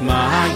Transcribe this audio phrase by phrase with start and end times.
[0.00, 0.50] mai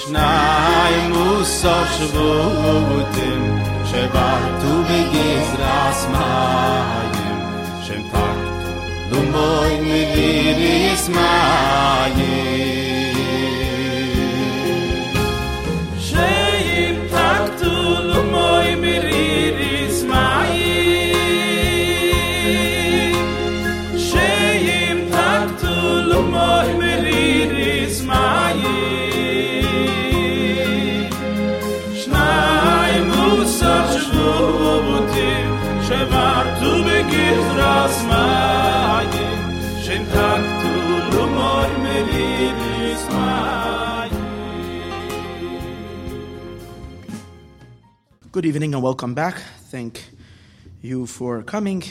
[0.00, 3.42] Schnai muss auf Schwutim
[3.88, 6.00] Schebar tu begis ras
[9.10, 11.68] Du moi mi viris mai
[12.24, 12.47] Schnai
[48.38, 49.42] Good evening and welcome back.
[49.62, 50.00] Thank
[50.80, 51.82] you for coming.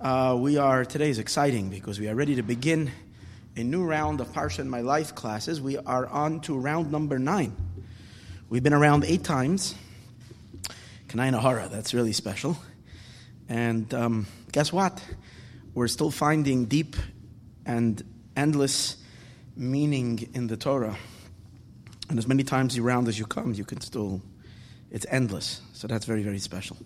[0.00, 2.90] Uh, we are today is exciting because we are ready to begin
[3.54, 5.60] a new round of Parsha in My Life classes.
[5.60, 7.54] We are on to round number nine.
[8.48, 9.74] We've been around eight times.
[11.08, 12.56] Kanai Nahara, that's really special.
[13.46, 15.04] And um, guess what?
[15.74, 16.96] We're still finding deep
[17.66, 18.02] and
[18.34, 18.96] endless
[19.54, 20.96] meaning in the Torah.
[22.08, 24.22] And as many times you round as you come, you can still
[24.92, 25.60] it's endless.
[25.72, 26.76] So that's very, very special.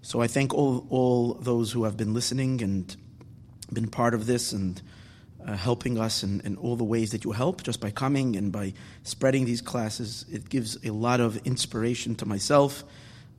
[0.00, 2.96] So I thank all, all those who have been listening and
[3.72, 4.80] been part of this and
[5.44, 8.52] uh, helping us in, in all the ways that you help just by coming and
[8.52, 8.72] by
[9.02, 10.24] spreading these classes.
[10.30, 12.84] It gives a lot of inspiration to myself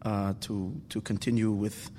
[0.01, 1.89] uh, to, to continue with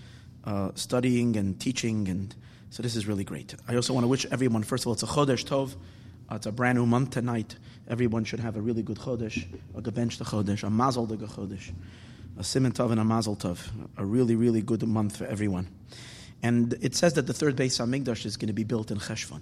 [0.45, 2.09] uh, studying and teaching.
[2.09, 2.35] And
[2.71, 3.55] so this is really great.
[3.67, 5.75] I also want to wish everyone, first of all, it's a Chodesh Tov.
[6.31, 7.57] Uh, it's a brand new month tonight.
[7.89, 11.73] Everyone should have a really good Chodesh, a Gebench Chodesh, a Mazel de Chodesh,
[12.37, 13.61] a Siman Tov and a Mazel Tov.
[13.97, 15.69] A really, really good month for everyone.
[16.43, 19.41] And it says that the third Beis Hamikdash is going to be built in Cheshvan.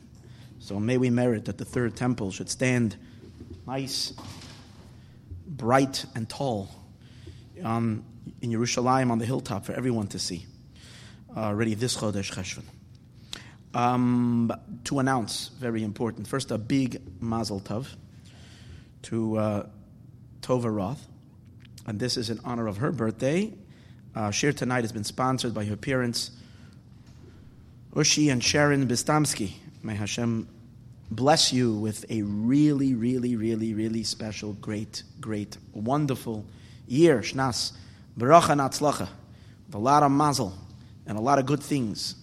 [0.59, 2.97] So may we merit that the third temple should stand
[3.67, 4.13] nice,
[5.47, 6.69] bright, and tall
[7.63, 8.05] um,
[8.43, 10.47] in Yerushalayim on the hilltop for everyone to see.
[11.35, 12.65] Uh, already this Chodesh Cheshvan.
[13.75, 14.53] Um,
[14.85, 16.29] to announce, very important.
[16.29, 17.87] First, a big Mazel Tov
[19.05, 19.67] to uh,
[20.41, 21.07] Tova Roth,
[21.87, 23.53] and this is in honor of her birthday.
[24.15, 26.31] Uh, Shiur tonight has been sponsored by her parents,
[27.95, 29.53] Ushi and Sharon Bistamsky.
[29.83, 30.49] May Hashem
[31.11, 36.47] bless you with a really, really, really, really special, great, great, wonderful
[36.89, 37.73] year, Shnas,
[38.19, 39.09] Baracha Natzlacha,
[39.67, 40.55] with a lot of mazel
[41.07, 42.15] and a lot of good things,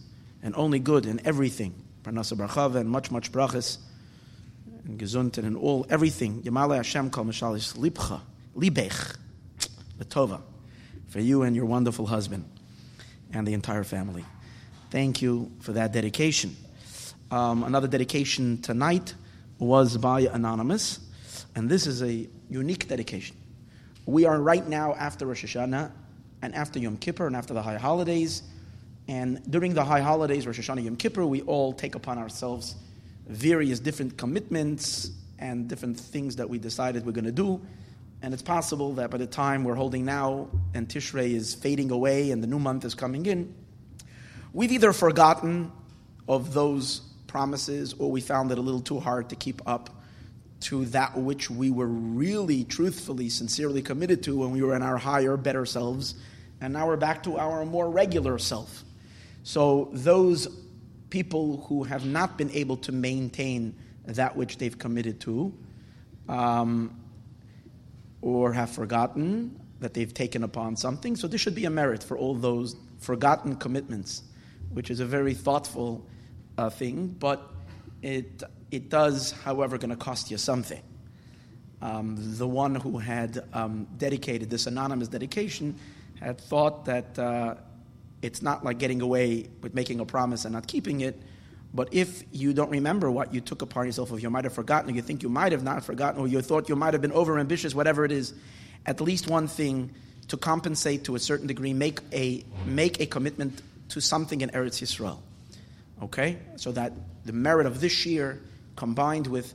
[0.41, 1.75] and only good in everything.
[2.03, 3.77] Parnasa Barchava and much, much brachas
[4.85, 6.41] and gesund and all everything.
[6.43, 8.21] Yamale Hashem kol mishalish libcha,
[8.55, 9.17] libech,
[10.05, 10.41] tova,
[11.07, 12.45] for you and your wonderful husband
[13.33, 14.25] and the entire family.
[14.89, 16.55] Thank you for that dedication.
[17.29, 19.13] Um, another dedication tonight
[19.57, 20.99] was by Anonymous,
[21.55, 23.37] and this is a unique dedication.
[24.05, 25.91] We are right now after Rosh Hashanah
[26.41, 28.43] and after Yom Kippur and after the high holidays.
[29.07, 32.75] And during the high holidays, Rosh Hashanah, Yom Kippur, we all take upon ourselves
[33.31, 37.61] various different commitments and different things that we decided we're going to do.
[38.21, 42.31] And it's possible that by the time we're holding now and Tishrei is fading away
[42.31, 43.53] and the new month is coming in,
[44.53, 45.71] we've either forgotten
[46.27, 49.89] of those promises or we found it a little too hard to keep up
[50.59, 54.97] to that which we were really, truthfully, sincerely committed to when we were in our
[54.97, 56.13] higher, better selves.
[56.59, 58.83] And now we're back to our more regular self.
[59.43, 60.47] So those
[61.11, 63.75] people who have not been able to maintain
[64.05, 65.53] that which they've committed to,
[66.27, 66.99] um,
[68.21, 71.15] or have forgotten that they've taken upon something.
[71.15, 74.23] So this should be a merit for all those forgotten commitments,
[74.73, 76.05] which is a very thoughtful
[76.57, 77.51] uh, thing, but
[78.01, 80.81] it, it does, however, going to cost you something.
[81.81, 85.75] Um, the one who had um, dedicated this anonymous dedication
[86.19, 87.55] had thought that uh,
[88.21, 91.21] it's not like getting away with making a promise and not keeping it.
[91.73, 94.91] But if you don't remember what you took upon yourself, or you might have forgotten,
[94.91, 97.11] or you think you might have not forgotten, or you thought you might have been
[97.11, 98.33] overambitious, whatever it is,
[98.85, 99.91] at least one thing
[100.27, 104.81] to compensate to a certain degree, make a, make a commitment to something in Eretz
[104.81, 105.19] Yisrael.
[106.01, 106.37] Okay?
[106.57, 106.91] So that
[107.25, 108.41] the merit of this year
[108.75, 109.53] combined with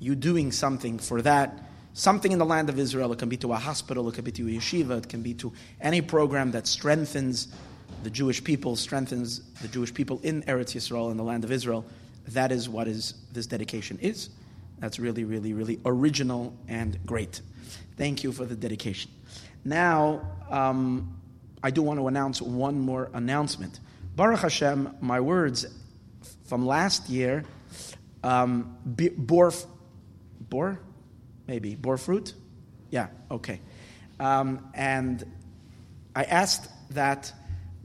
[0.00, 3.52] you doing something for that, something in the land of Israel, it can be to
[3.52, 6.66] a hospital, it can be to a yeshiva, it can be to any program that
[6.66, 7.48] strengthens
[8.04, 11.84] the Jewish people, strengthens the Jewish people in Eretz Yisrael, in the land of Israel.
[12.28, 14.30] That is what is this dedication is.
[14.78, 17.40] That's really, really, really original and great.
[17.96, 19.10] Thank you for the dedication.
[19.64, 20.20] Now,
[20.50, 21.16] um,
[21.62, 23.80] I do want to announce one more announcement.
[24.16, 25.66] Baruch Hashem, my words
[26.44, 27.44] from last year
[28.22, 29.52] um, bore,
[30.40, 30.80] bore,
[31.46, 32.34] maybe bore fruit.
[32.90, 33.60] Yeah, okay.
[34.20, 35.24] Um, and
[36.14, 37.32] I asked that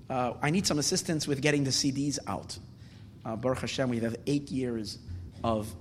[0.09, 2.57] uh, I need some assistance with getting the CDs out.
[3.23, 4.97] Uh, Baruch Hashem, we have eight years
[5.43, 5.73] of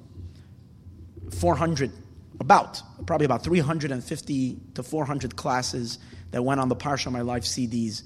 [1.41, 1.91] 400,
[2.41, 5.99] about, probably about 350 to 400 classes
[6.31, 8.03] that went on the Parsha My Life CDs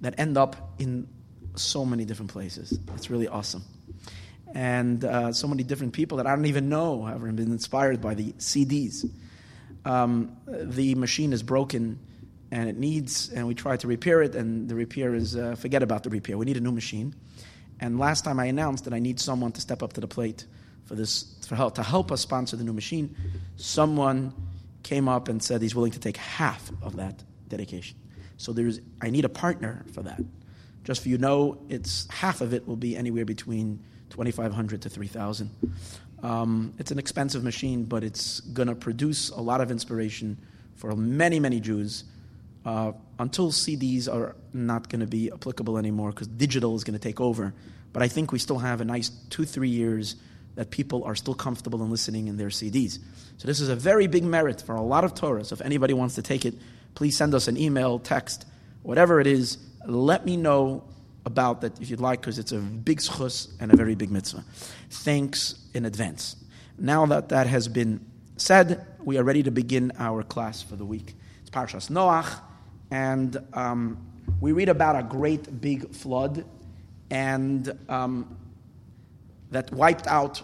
[0.00, 1.08] that end up in
[1.54, 2.78] so many different places.
[2.94, 3.62] It's really awesome.
[4.54, 8.14] And uh, so many different people that I don't even know have been inspired by
[8.14, 9.08] the CDs.
[9.84, 11.98] Um, the machine is broken
[12.52, 15.82] and it needs, and we try to repair it, and the repair is, uh, forget
[15.82, 16.36] about the repair.
[16.36, 17.14] We need a new machine.
[17.80, 20.44] And last time I announced that I need someone to step up to the plate
[20.84, 23.16] for this, for help, to help us sponsor the new machine.
[23.56, 24.34] Someone
[24.82, 27.96] came up and said he's willing to take half of that dedication.
[28.36, 30.20] So there's, I need a partner for that.
[30.84, 35.50] Just for you know, it's half of it will be anywhere between 2,500 to 3,000.
[36.22, 40.36] Um, it's an expensive machine, but it's going to produce a lot of inspiration
[40.74, 42.04] for many, many Jews
[42.64, 47.02] uh, until CDs are not going to be applicable anymore because digital is going to
[47.02, 47.52] take over.
[47.92, 50.16] But I think we still have a nice two, three years
[50.54, 52.98] that people are still comfortable in listening in their CDs.
[53.38, 55.44] So this is a very big merit for a lot of Torah.
[55.44, 56.54] So if anybody wants to take it,
[56.94, 58.44] please send us an email, text,
[58.82, 59.58] whatever it is.
[59.86, 60.84] Let me know
[61.24, 64.44] about that if you'd like, because it's a big schus and a very big mitzvah.
[64.90, 66.36] Thanks in advance.
[66.78, 68.04] Now that that has been
[68.36, 71.14] said, we are ready to begin our class for the week.
[71.40, 72.40] It's Parshas Noach,
[72.92, 73.96] and um,
[74.38, 76.44] we read about a great big flood,
[77.08, 78.36] and um,
[79.50, 80.42] that wiped out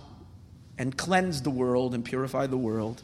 [0.78, 3.02] and cleansed the world and purified the world.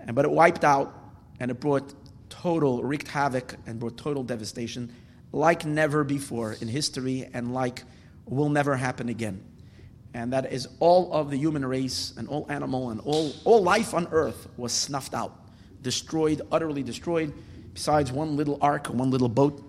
[0.00, 0.92] and, But it wiped out
[1.40, 1.94] and it brought
[2.28, 4.94] total, wreaked havoc and brought total devastation
[5.32, 7.84] like never before in history and like
[8.26, 9.42] will never happen again.
[10.12, 13.94] And that is all of the human race and all animal and all, all life
[13.94, 15.34] on earth was snuffed out,
[15.80, 17.32] destroyed, utterly destroyed,
[17.74, 19.62] besides one little ark, one little boat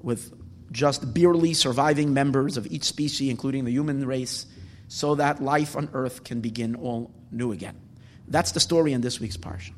[0.00, 0.32] with
[0.72, 4.46] just barely surviving members of each species, including the human race
[4.88, 7.76] so that life on earth can begin all new again.
[8.26, 9.72] That's the story in this week's Parsha.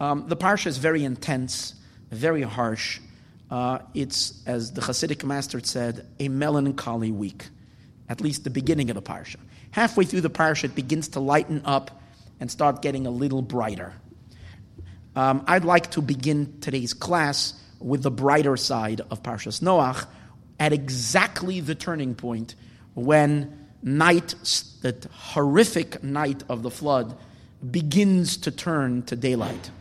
[0.00, 1.74] Um, the Parsha is very intense,
[2.10, 3.00] very harsh.
[3.50, 7.46] Uh, it's, as the Hasidic master said, a melancholy week,
[8.08, 9.36] at least the beginning of the Parsha.
[9.70, 12.00] Halfway through the Parsha, it begins to lighten up
[12.40, 13.92] and start getting a little brighter.
[15.18, 20.06] Um, I'd like to begin today's class with the brighter side of Parshas Noach
[20.60, 22.54] at exactly the turning point
[22.94, 24.36] when night,
[24.80, 27.18] the horrific night of the flood,
[27.68, 29.72] begins to turn to daylight.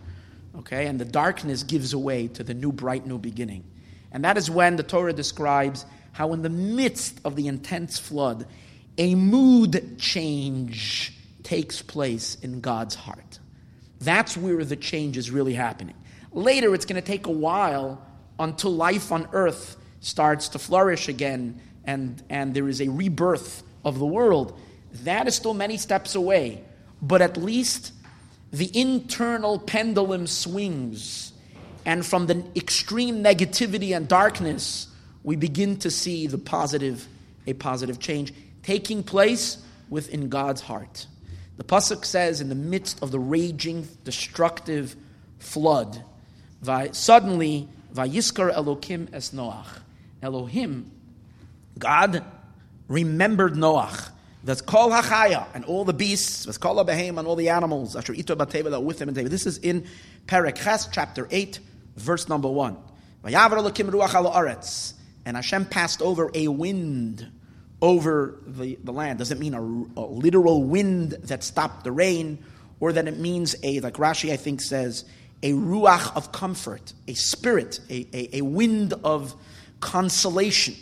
[0.58, 3.64] Okay, and the darkness gives way to the new bright new beginning.
[4.12, 8.48] And that is when the Torah describes how, in the midst of the intense flood,
[8.98, 13.38] a mood change takes place in God's heart.
[14.00, 15.96] That's where the change is really happening.
[16.32, 18.06] Later, it's going to take a while
[18.40, 23.98] until life on earth starts to flourish again and, and there is a rebirth of
[23.98, 24.60] the world,
[25.04, 26.62] that is still many steps away.
[27.02, 27.94] But at least
[28.52, 31.32] the internal pendulum swings,
[31.86, 34.88] and from the extreme negativity and darkness,
[35.24, 37.08] we begin to see the positive,
[37.48, 39.58] a positive change taking place
[39.90, 41.08] within God's heart.
[41.58, 44.96] The pasuk says, in the midst of the raging, destructive
[45.40, 46.04] flood,
[46.92, 49.80] suddenly, Vayiskar Elokim es Noach.
[50.22, 50.92] Elohim,
[51.78, 52.24] God
[52.88, 54.12] remembered Noach.
[54.44, 58.14] That's called Hachaya and all the beasts, that's called Abahem and all the animals, Asher
[58.14, 59.32] Ito Bateva that with him David.
[59.32, 59.86] This is in
[60.26, 61.60] Perek chapter 8,
[61.96, 62.78] verse number 1.
[63.24, 67.30] And Hashem passed over a wind
[67.82, 69.20] over the, the land.
[69.20, 72.44] Does it mean a, a, literal wind that stopped the rain,
[72.80, 75.06] or that it means a, like Rashi I think says,
[75.44, 79.36] a ruach of comfort, a spirit, a, a, a wind of
[79.80, 80.76] consolation.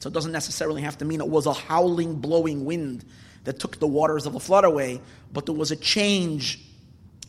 [0.00, 3.04] So it doesn't necessarily have to mean it was a howling, blowing wind
[3.44, 5.00] that took the waters of the flood away,
[5.32, 6.60] but there was a change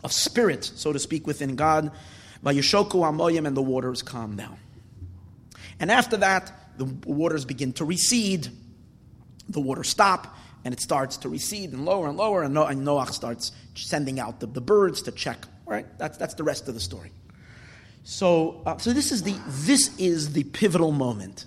[0.03, 1.91] of spirit, so to speak, within God.
[2.43, 4.57] Vayishoku amoyim, and the waters calm down.
[5.79, 8.49] And after that, the waters begin to recede.
[9.49, 13.51] The water stop, and it starts to recede and lower and lower, and, Noach starts
[13.75, 15.45] sending out the, the birds to check.
[15.65, 15.85] Right?
[15.97, 17.11] That's, that's the rest of the story.
[18.03, 21.45] So, uh, so this is the this is the pivotal moment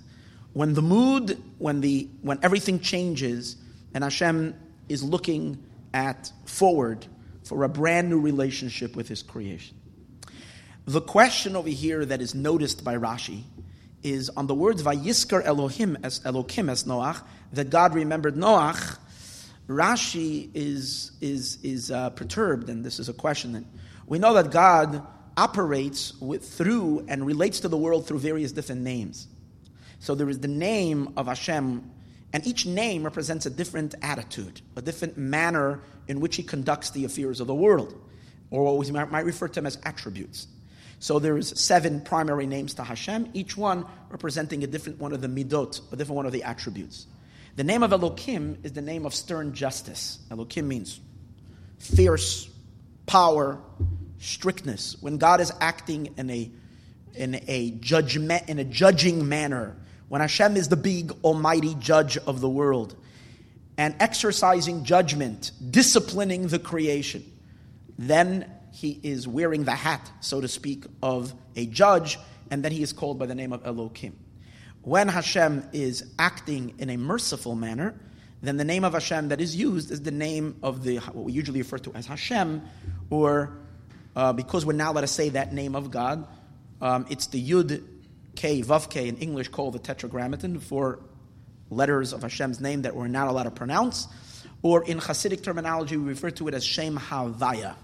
[0.51, 3.55] When the mood, when, the, when everything changes,
[3.93, 4.55] and Hashem
[4.89, 5.63] is looking
[5.93, 7.05] at forward
[7.43, 9.77] for a brand new relationship with his creation.
[10.85, 13.43] The question over here that is noticed by Rashi
[14.03, 17.21] is on the words Vayiskar Elohim as Elokim as Noach,
[17.53, 18.97] that God remembered Noach.
[19.67, 23.53] Rashi is, is, is uh, perturbed, and this is a question.
[23.53, 23.63] That
[24.07, 25.05] we know that God
[25.37, 29.27] operates with, through and relates to the world through various different names.
[29.99, 31.89] So there is the name of Hashem,
[32.33, 37.05] and each name represents a different attitude, a different manner in which he conducts the
[37.05, 37.99] affairs of the world,
[38.49, 40.47] or what we might refer to them as attributes.
[40.99, 45.27] So there's seven primary names to Hashem, each one representing a different one of the
[45.27, 47.07] midot, a different one of the attributes.
[47.55, 50.19] The name of Elokim is the name of stern justice.
[50.29, 50.99] Elokim means
[51.77, 52.49] fierce,
[53.05, 53.59] power,
[54.19, 54.95] strictness.
[55.01, 56.51] When God is acting in a
[57.15, 59.75] in a judgment in a judging manner,
[60.07, 62.95] when Hashem is the big almighty judge of the world
[63.77, 67.23] and exercising judgment, disciplining the creation,
[67.97, 72.19] then he is wearing the hat, so to speak, of a judge,
[72.51, 74.13] and then he is called by the name of Elokim.
[74.81, 77.99] When Hashem is acting in a merciful manner,
[78.41, 81.33] then the name of Hashem that is used is the name of the what we
[81.33, 82.61] usually refer to as Hashem,
[83.09, 83.57] or
[84.15, 86.25] uh, because we're now let us say that name of God,
[86.81, 87.83] um, it's the Yud
[88.35, 90.99] K, Vav K in English called the Tetragrammaton, four
[91.69, 94.07] letters of Hashem's name that we're not allowed to pronounce.
[94.61, 97.75] Or in Hasidic terminology, we refer to it as Shem Havaya.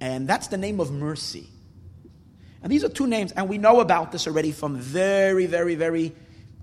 [0.00, 1.46] And that's the name of mercy.
[2.62, 6.14] And these are two names, and we know about this already from very, very, very,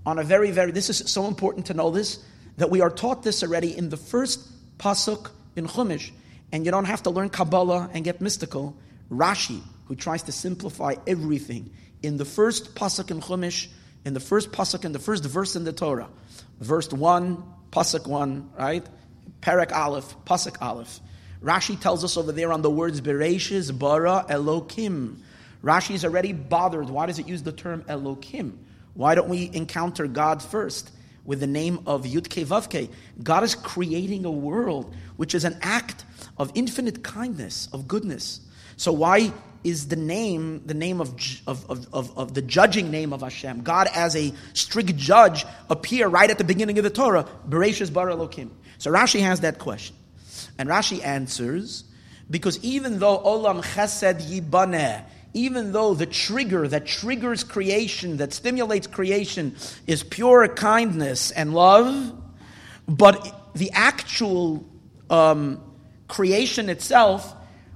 [0.04, 2.22] on a very, very, this is so important to know this,
[2.56, 4.40] that we are taught this already in the first
[4.78, 6.10] Pasuk in Chumash.
[6.52, 8.76] And you don't have to learn Kabbalah and get mystical.
[9.10, 11.70] Rashi, who tries to simplify everything,
[12.02, 13.68] in the first pasuk in Chumash,
[14.04, 16.08] in the first pasuk in the first verse in the Torah,
[16.60, 18.84] verse one, pasuk one, right?
[19.40, 21.00] Perek Aleph, pasuk Aleph.
[21.42, 25.18] Rashi tells us over there on the words Bereshis bara Elokim.
[25.64, 26.90] Rashi is already bothered.
[26.90, 28.52] Why does it use the term Elokim?
[28.92, 30.90] Why don't we encounter God first
[31.24, 32.90] with the name of Yudke Vavke?
[33.22, 36.04] God is creating a world which is an act
[36.36, 38.40] of infinite kindness, of goodness.
[38.76, 39.32] So why
[39.64, 41.14] is the name, the name of,
[41.46, 43.62] of, of, of, the judging name of Hashem.
[43.62, 48.08] God as a strict judge appear right at the beginning of the Torah, Bereshis Bar
[48.08, 48.50] Elokim.
[48.76, 49.96] So Rashi has that question.
[50.58, 51.84] And Rashi answers,
[52.30, 55.04] because even though Olam Chesed Yibaneh,
[55.34, 59.54] even though the trigger that triggers creation, that stimulates creation,
[59.86, 62.12] is pure kindness and love,
[62.88, 64.64] but the actual
[65.10, 65.60] um,
[66.08, 67.34] creation itself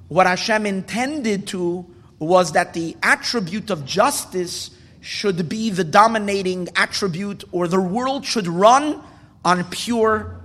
[0.08, 1.86] what Hashem intended to
[2.18, 8.48] was that the attribute of justice should be the dominating attribute, or the world should
[8.48, 9.00] run
[9.44, 10.40] on pure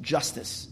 [0.00, 0.68] justice.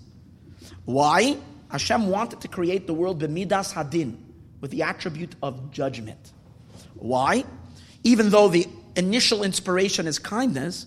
[0.84, 1.36] Why?
[1.70, 4.16] Hashem wanted to create the world b'midas hadin,
[4.60, 6.32] with the attribute of judgment.
[6.94, 7.44] Why?
[8.04, 10.86] Even though the initial inspiration is kindness,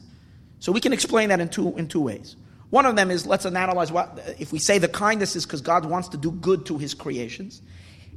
[0.59, 2.35] so we can explain that in two, in two ways.
[2.69, 5.85] One of them is let's analyze what if we say the kindness is because God
[5.85, 7.61] wants to do good to his creations.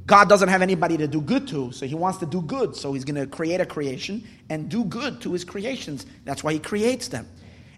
[0.05, 2.75] God doesn't have anybody to do good to, so he wants to do good.
[2.75, 6.05] So he's going to create a creation and do good to his creations.
[6.25, 7.25] That's why he creates them.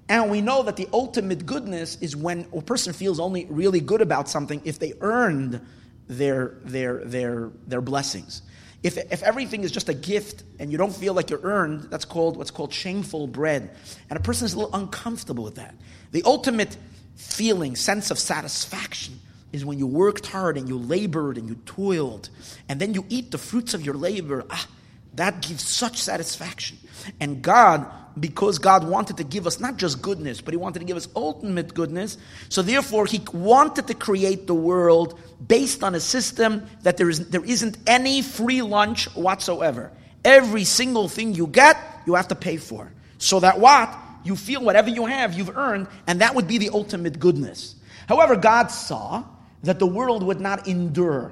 [0.10, 4.02] And we know that the ultimate goodness is when a person feels only really good
[4.02, 5.62] about something if they earned
[6.08, 8.42] their, their, their, their blessings.
[8.84, 12.06] If, if everything is just a gift and you don't feel like you're earned, that's
[12.06, 13.72] called what's called shameful bread.
[14.10, 15.74] And a person is a little uncomfortable with that.
[16.12, 16.78] The ultimate
[17.16, 19.20] feeling, sense of satisfaction,
[19.52, 22.30] is when you worked hard and you labored and you toiled,
[22.70, 24.46] and then you eat the fruits of your labor.
[24.50, 24.68] Ah,
[25.16, 26.78] that gives such satisfaction.
[27.20, 30.86] And God, because God wanted to give us not just goodness, but He wanted to
[30.86, 32.18] give us ultimate goodness,
[32.50, 37.30] so therefore He wanted to create the world based on a system that there, is,
[37.30, 39.92] there isn't any free lunch whatsoever.
[40.24, 42.92] Every single thing you get, you have to pay for.
[43.18, 43.90] So that what?
[44.26, 47.76] you feel whatever you have, you've earned, and that would be the ultimate goodness.
[48.10, 49.24] However, God saw
[49.64, 51.32] that the world would not endure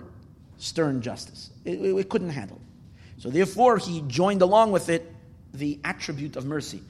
[0.57, 3.21] stern justice, it, it, it couldn't handle it.
[3.21, 5.11] So, therefore, He joined along with it
[5.53, 6.81] the attribute of mercy.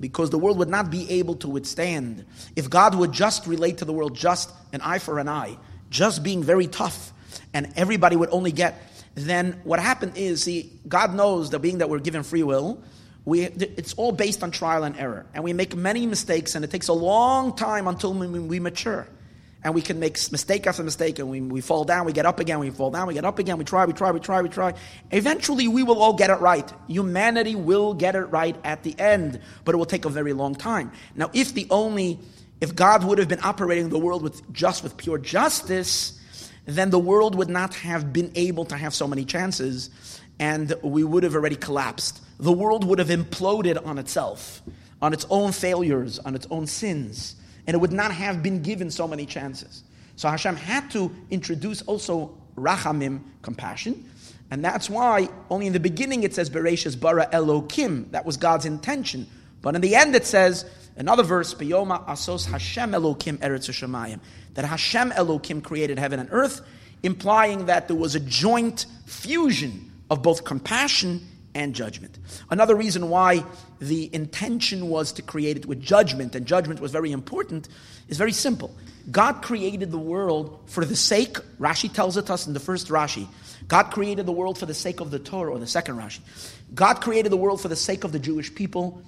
[0.00, 2.24] Because the world would not be able to withstand.
[2.56, 5.56] If God would just relate to the world just an eye for an eye,
[5.92, 7.12] just being very tough,
[7.52, 8.80] and everybody would only get,
[9.14, 12.82] then what happened is, see, God knows that being that we're given free will,
[13.24, 15.26] we, it's all based on trial and error.
[15.34, 19.06] And we make many mistakes, and it takes a long time until we, we mature.
[19.64, 22.40] and we can make mistake after mistake, and we, we fall down, we get up
[22.40, 24.48] again, we fall down, we get up again, we try, we try, we try, we
[24.48, 24.74] try.
[25.10, 26.70] Eventually, we will all get it right.
[26.88, 30.54] Humanity will get it right at the end, but it will take a very long
[30.54, 30.90] time.
[31.14, 32.18] Now, if the only,
[32.62, 36.18] if God would have been operating the world with just with pure justice,
[36.64, 39.90] then the world would not have been able to have so many chances,
[40.38, 42.22] and we would have already collapsed.
[42.38, 44.62] The world would have imploded on itself,
[45.02, 48.90] on its own failures, on its own sins and it would not have been given
[48.90, 49.82] so many chances.
[50.16, 54.08] So Hashem had to introduce also rachamim, compassion,
[54.50, 58.10] and that's why only in the beginning it says Bereshis bara Elokim.
[58.10, 59.26] That was God's intention,
[59.62, 60.64] but in the end it says
[60.96, 64.20] another verse Beyoma asos Hashem Elokim eretz Shemayim
[64.54, 66.60] that Hashem Elokim created heaven and earth,
[67.02, 72.18] implying that there was a joint fusion of both compassion and judgment.
[72.50, 73.44] Another reason why
[73.80, 77.68] the intention was to create it with judgment, and judgment was very important,
[78.08, 78.74] is very simple.
[79.10, 83.26] God created the world for the sake, Rashi tells it us in the first Rashi,
[83.68, 86.20] God created the world for the sake of the Torah, or the second Rashi.
[86.74, 89.02] God created the world for the sake of the Jewish people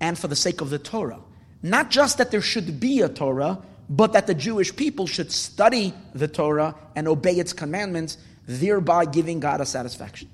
[0.00, 1.20] and for the sake of the Torah.
[1.62, 5.94] Not just that there should be a Torah, but that the Jewish people should study
[6.14, 10.28] the Torah and obey its commandments, thereby giving God a satisfaction.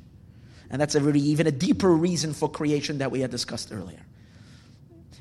[0.71, 4.00] And that's a really even a deeper reason for creation that we had discussed earlier.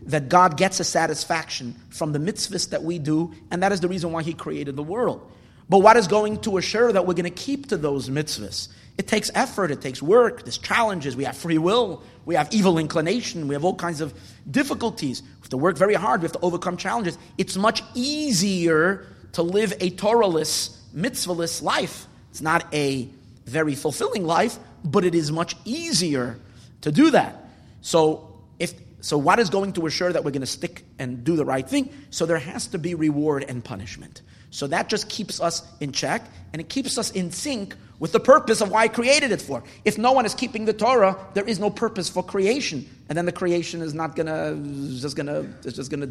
[0.04, 3.88] That God gets a satisfaction from the mitzvahs that we do, and that is the
[3.88, 5.32] reason why He created the world.
[5.70, 8.68] But what is going to assure that we're going to keep to those mitzvahs?
[8.98, 12.78] It takes effort, it takes work, there's challenges, we have free will, we have evil
[12.78, 14.14] inclination, we have all kinds of
[14.50, 15.24] difficulties.
[15.54, 17.16] To work very hard, we have to overcome challenges.
[17.38, 22.08] It's much easier to live a Torahless, mitzvahless life.
[22.32, 23.08] It's not a
[23.46, 26.40] very fulfilling life, but it is much easier
[26.82, 27.46] to do that.
[27.82, 31.36] So if so what is going to assure that we're going to stick and do
[31.36, 31.94] the right thing?
[32.10, 34.24] So there has to be reward and punishment.
[34.50, 38.20] So that just keeps us in check and it keeps us in sync with the
[38.20, 39.64] purpose of why I created it for.
[39.86, 43.26] If no one is keeping the Torah, there is no purpose for creation, and then
[43.26, 44.56] the creation is not gonna
[45.00, 46.10] just gonna it's just gonna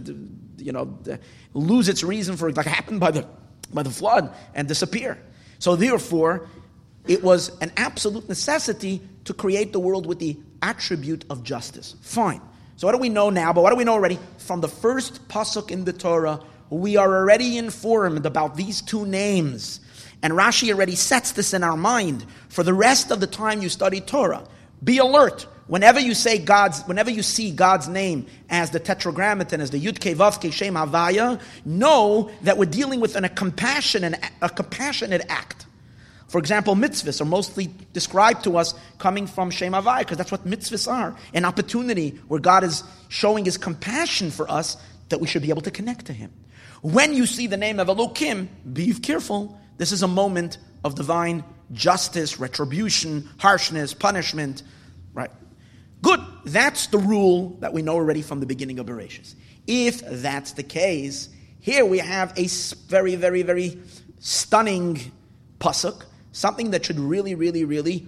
[0.58, 0.98] you know
[1.54, 3.26] lose its reason for like happened by the
[3.72, 5.18] by the flood and disappear.
[5.58, 6.48] So therefore,
[7.06, 11.96] it was an absolute necessity to create the world with the attribute of justice.
[12.02, 12.40] Fine.
[12.76, 13.52] So what do we know now?
[13.52, 14.18] But what do we know already?
[14.38, 16.40] From the first pasuk in the Torah,
[16.70, 19.80] we are already informed about these two names.
[20.22, 23.68] And Rashi already sets this in our mind for the rest of the time you
[23.68, 24.46] study Torah.
[24.82, 25.46] Be alert.
[25.66, 29.98] Whenever you say God's, whenever you see God's name as the tetragrammaton, as the Yud
[30.00, 35.24] Ke Vav Ke Shem Havaya, know that we're dealing with an, a compassionate, a compassionate
[35.28, 35.66] act.
[36.28, 40.46] For example, mitzvahs are mostly described to us coming from Shem Havai, because that's what
[40.46, 44.76] mitzvahs are an opportunity where God is showing his compassion for us
[45.10, 46.32] that we should be able to connect to him.
[46.80, 49.58] When you see the name of Elokim, be careful.
[49.76, 54.62] This is a moment of divine justice, retribution, harshness, punishment.
[55.12, 55.30] Right?
[56.02, 56.20] Good.
[56.44, 59.34] That's the rule that we know already from the beginning of Bereshit.
[59.66, 61.28] If that's the case,
[61.60, 62.48] here we have a
[62.88, 63.78] very, very, very
[64.18, 65.12] stunning
[65.58, 68.06] pasuk something that should really, really, really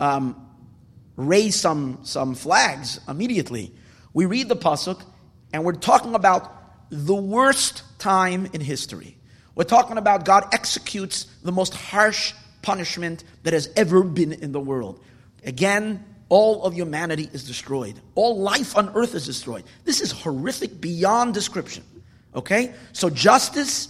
[0.00, 0.48] um,
[1.16, 3.72] raise some, some flags immediately.
[4.12, 5.02] We read the Pasuk,
[5.52, 6.50] and we're talking about
[6.90, 9.16] the worst time in history.
[9.54, 14.60] We're talking about God executes the most harsh punishment that has ever been in the
[14.60, 15.02] world.
[15.44, 18.00] Again, all of humanity is destroyed.
[18.14, 19.64] All life on earth is destroyed.
[19.84, 21.84] This is horrific beyond description.
[22.34, 22.72] Okay?
[22.92, 23.88] So justice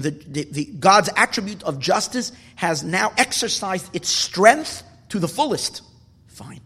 [0.00, 5.82] the, the, the, God's attribute of justice has now exercised its strength to the fullest.
[6.28, 6.60] Fine.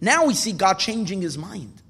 [0.00, 1.82] Now we see God changing his mind.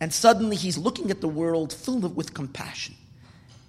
[0.00, 2.94] And suddenly he's looking at the world filled with compassion.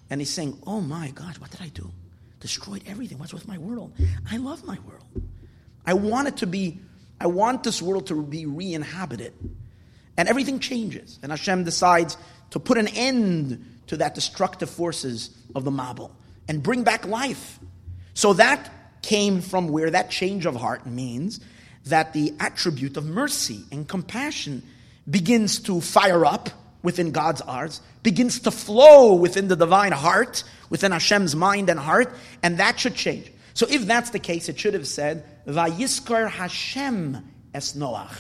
[0.10, 1.92] And he's saying, Oh my God, what did I do?
[2.40, 3.18] Destroyed everything.
[3.18, 3.94] What's with my world?
[4.30, 5.04] I love my world.
[5.86, 6.80] I want it to be,
[7.20, 9.34] I want this world to be re inhabited.
[10.18, 11.20] And everything changes.
[11.22, 12.18] And Hashem decides
[12.52, 16.12] to put an end to that destructive forces of the Mabul
[16.48, 17.60] and bring back life.
[18.14, 21.40] So that came from where that change of heart means
[21.86, 24.64] that the attribute of mercy and compassion
[25.10, 26.50] begins to fire up
[26.82, 32.16] within God's hearts, begins to flow within the divine heart, within Hashem's mind and heart,
[32.44, 33.32] and that should change.
[33.56, 37.18] So if that's the case, it should have said, Vayiskar Hashem
[37.54, 38.16] es Noach.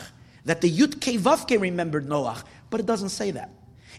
[0.45, 3.52] That the Yud Vavke remembered Noach, but it doesn't say that.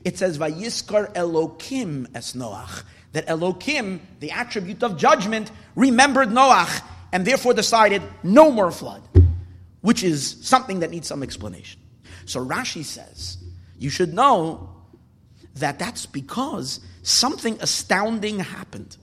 [0.04, 2.82] It says, Vayiskar Elokim es Noach.
[3.12, 9.02] That Elokim, the attribute of judgment, remembered Noach and therefore decided no more flood,
[9.82, 11.80] which is something that needs some explanation.
[12.24, 13.38] So Rashi says,
[13.78, 14.75] you should know
[15.56, 18.96] that that's because something astounding happened.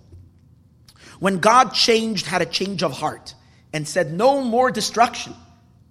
[1.19, 3.33] When God changed, had a change of heart,
[3.73, 5.33] and said, No more destruction.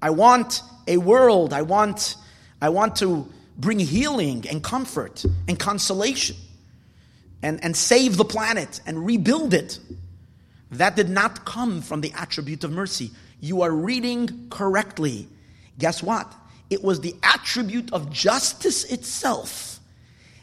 [0.00, 1.52] I want a world.
[1.52, 2.16] I want,
[2.60, 6.36] I want to bring healing and comfort and consolation
[7.42, 9.78] and, and save the planet and rebuild it.
[10.70, 13.10] That did not come from the attribute of mercy.
[13.40, 15.28] You are reading correctly.
[15.78, 16.32] Guess what?
[16.70, 19.72] It was the attribute of justice itself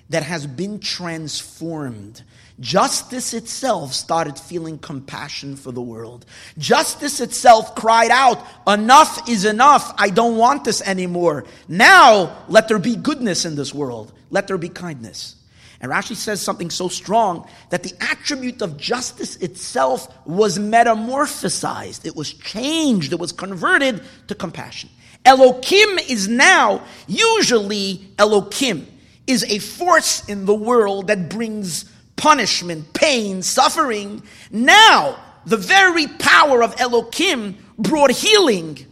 [0.10, 2.24] that has been transformed.
[2.60, 6.26] Justice itself started feeling compassion for the world.
[6.58, 9.94] Justice itself cried out, Enough is enough.
[9.98, 11.46] I don't want this anymore.
[11.68, 14.12] Now, let there be goodness in this world.
[14.30, 15.36] Let there be kindness.
[15.82, 22.06] And Rashi says something so strong that the attribute of justice itself was metamorphosized.
[22.06, 23.14] It was changed.
[23.14, 24.90] It was converted to compassion.
[25.24, 28.86] Elokim is now, usually Elokim
[29.30, 34.24] is a force in the world that brings punishment, pain, suffering.
[34.52, 38.86] Now, the very power of Elokim brought healing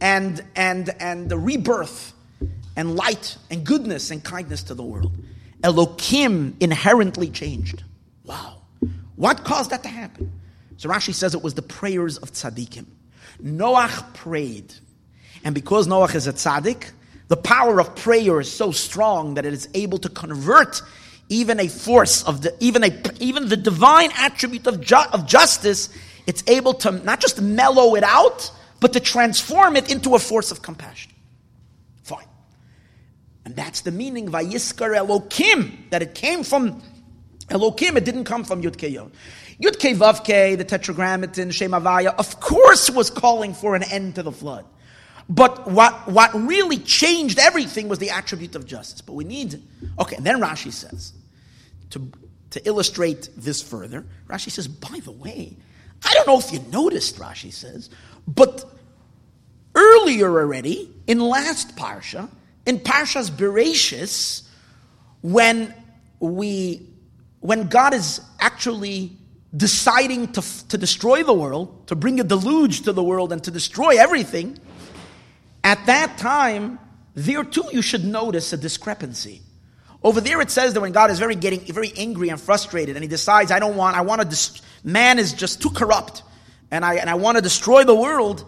[0.00, 2.12] and, and, and the rebirth
[2.76, 5.12] and light and goodness and kindness to the world.
[5.62, 7.82] Elokim inherently changed.
[8.24, 8.58] Wow.
[9.16, 10.32] What caused that to happen?
[10.76, 12.84] So Rashi says it was the prayers of tzaddikim.
[13.42, 14.74] Noach prayed.
[15.44, 16.90] And because Noach is a tzaddik,
[17.28, 20.82] the power of prayer is so strong that it is able to convert
[21.28, 25.90] even a force of the, even a, even the divine attribute of, ju- of justice,
[26.26, 30.50] it's able to not just mellow it out, but to transform it into a force
[30.50, 31.12] of compassion.
[32.02, 32.26] Fine.
[33.44, 36.82] And that's the meaning, Vayiskar Elokim, that it came from
[37.48, 39.12] Elokim, it didn't come from Yud Yod.
[39.60, 44.64] Yud Vavke, the Tetragrammaton, Shemavaya, of course was calling for an end to the flood.
[45.28, 49.02] But what, what really changed everything was the attribute of justice.
[49.02, 49.62] But we need,
[49.98, 51.12] okay, and then Rashi says,
[51.90, 52.10] to,
[52.50, 55.56] to illustrate this further, Rashi says, by the way,
[56.04, 57.90] I don't know if you noticed, Rashi says,
[58.26, 58.64] but
[59.74, 62.30] earlier already, in last Parsha,
[62.64, 64.46] in Parshas Bereshis,
[65.20, 65.74] when
[66.20, 66.86] we,
[67.40, 69.12] when God is actually
[69.54, 73.50] deciding to, to destroy the world, to bring a deluge to the world and to
[73.50, 74.58] destroy everything,
[75.64, 76.78] at that time,
[77.14, 79.42] there too you should notice a discrepancy.
[80.02, 83.02] Over there it says that when God is very getting very angry and frustrated and
[83.02, 86.22] he decides, I don't want, I want to, man is just too corrupt
[86.70, 88.44] and I, and I want to destroy the world,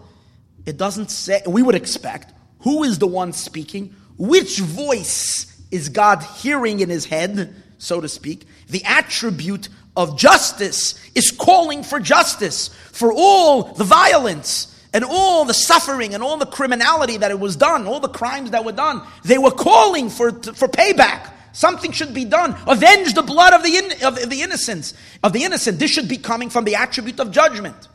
[0.65, 3.95] it doesn't say, we would expect, who is the one speaking?
[4.17, 8.45] Which voice is God hearing in his head, so to speak?
[8.69, 15.53] The attribute of justice is calling for justice for all the violence and all the
[15.53, 19.01] suffering and all the criminality that it was done, all the crimes that were done.
[19.23, 21.31] They were calling for, for payback.
[21.53, 22.55] Something should be done.
[22.67, 25.79] Avenge the blood of the, in, of the innocents, of the innocent.
[25.79, 27.89] This should be coming from the attribute of judgment.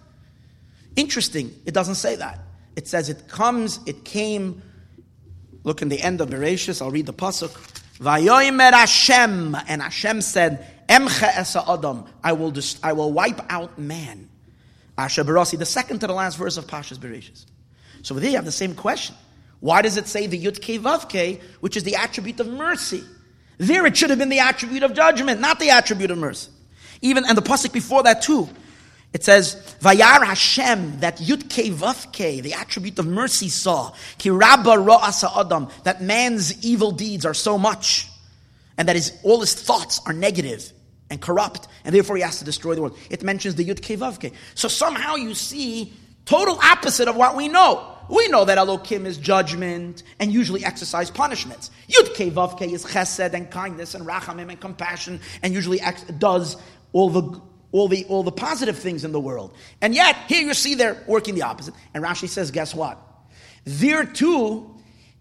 [0.94, 1.54] Interesting.
[1.64, 2.40] It doesn't say that.
[2.76, 4.62] It says it comes, it came.
[5.64, 7.50] Look in the end of Bereshis, I'll read the pasuk.
[7.98, 14.28] Vayoimer Hashem, and Hashem said, Emcha esa Adam, I will, I will wipe out man.
[14.98, 17.44] Asher Barasi, the second to the last verse of Pashas Bereshis.
[18.02, 19.14] So there you have the same question.
[19.60, 23.02] Why does it say the Yud Ke Vav Ke, which is the attribute of mercy?
[23.58, 26.50] There it should have been the attribute of judgment, not the attribute of mercy.
[27.00, 28.48] Even, and the pasuk before that too,
[29.12, 34.30] it says, Vayar Hashem, that Yud Ke Vav Ke, the attribute of mercy saw, Ki
[34.30, 38.08] Rabba Ra'asa Adam, that man's evil deeds are so much,
[38.76, 40.70] and that his, all his thoughts are negative
[41.10, 42.98] and corrupt, and therefore he has to destroy the world.
[43.10, 44.34] It mentions the Yud Ke Vav Ke.
[44.54, 45.92] So somehow you see
[46.24, 47.92] total opposite of what we know.
[48.08, 51.70] We know that Elokim is judgment and usually exercise punishments.
[51.88, 56.02] Yud Ke Vav Ke is chesed and kindness and rachamim and compassion and usually ex-
[56.04, 56.56] does
[56.92, 57.40] all the
[57.72, 59.54] all the all the positive things in the world.
[59.80, 61.74] And yet here you see they're working the opposite.
[61.94, 62.98] And Rashi says, guess what?
[63.64, 64.75] There too,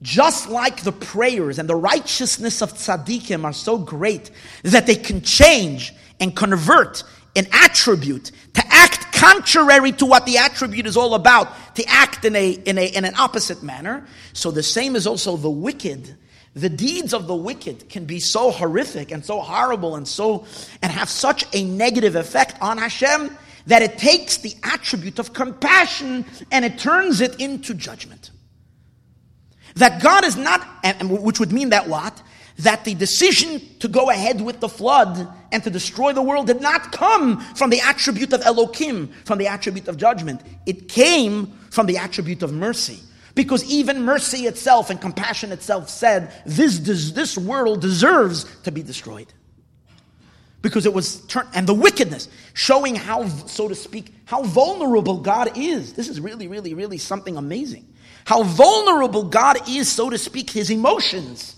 [0.06, 4.30] just like the prayers and the righteousness of tzaddikim are so great
[4.62, 7.04] that they can change and convert
[7.36, 12.36] an attribute to act contrary to what the attribute is all about, to act in,
[12.36, 14.06] a, in, a, in an opposite manner.
[14.34, 16.16] So the same is also the wicked.
[16.54, 20.46] The deeds of the wicked can be so horrific and so horrible and so
[20.84, 26.26] and have such a negative effect on Hashem that it takes the attribute of compassion
[26.52, 28.30] and it turns it into judgment.
[29.76, 30.62] That God is not,
[31.04, 32.22] which would mean that what?
[32.60, 36.62] that the decision to go ahead with the flood and to destroy the world did
[36.62, 40.42] not come from the attribute of Elokim, from the attribute of judgment.
[40.66, 43.00] It came from the attribute of mercy.
[43.34, 46.80] Because even mercy itself and compassion itself said, this,
[47.12, 49.28] this world deserves to be destroyed.
[50.66, 55.56] because it was turned, and the wickedness, showing how, so to speak, how vulnerable God
[55.56, 55.94] is.
[55.94, 57.86] This is really, really, really something amazing.
[58.26, 61.56] How vulnerable God is, so to speak, his emotions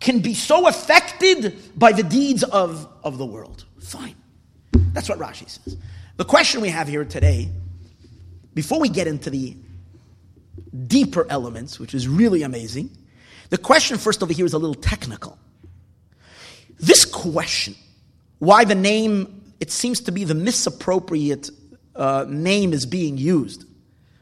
[0.00, 3.64] can be so affected by the deeds of, of the world.
[3.80, 4.16] Fine.
[4.72, 5.76] That's what Rashi says.
[6.16, 7.48] The question we have here today,
[8.52, 9.56] before we get into the
[10.86, 12.90] deeper elements, which is really amazing,
[13.50, 15.38] the question first over here is a little technical.
[16.80, 17.76] This question,
[18.40, 21.50] why the name, it seems to be the misappropriate
[21.94, 23.64] uh, name is being used.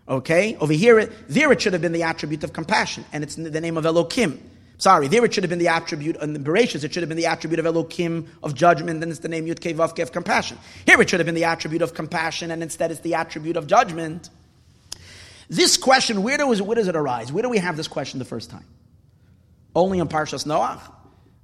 [0.09, 0.57] Okay?
[0.57, 3.77] Over here, there it should have been the attribute of compassion, and it's the name
[3.77, 4.39] of Elokim.
[4.79, 7.27] Sorry, there it should have been the attribute, in the it should have been the
[7.27, 10.59] attribute of Elokim, of judgment, and it's the name Yud Vavke of compassion.
[10.85, 13.67] Here it should have been the attribute of compassion, and instead it's the attribute of
[13.67, 14.29] judgment.
[15.49, 17.33] This question, where, do, where does it arise?
[17.33, 18.67] Where do we have this question the first time?
[19.75, 20.81] Only in Parshas Noach.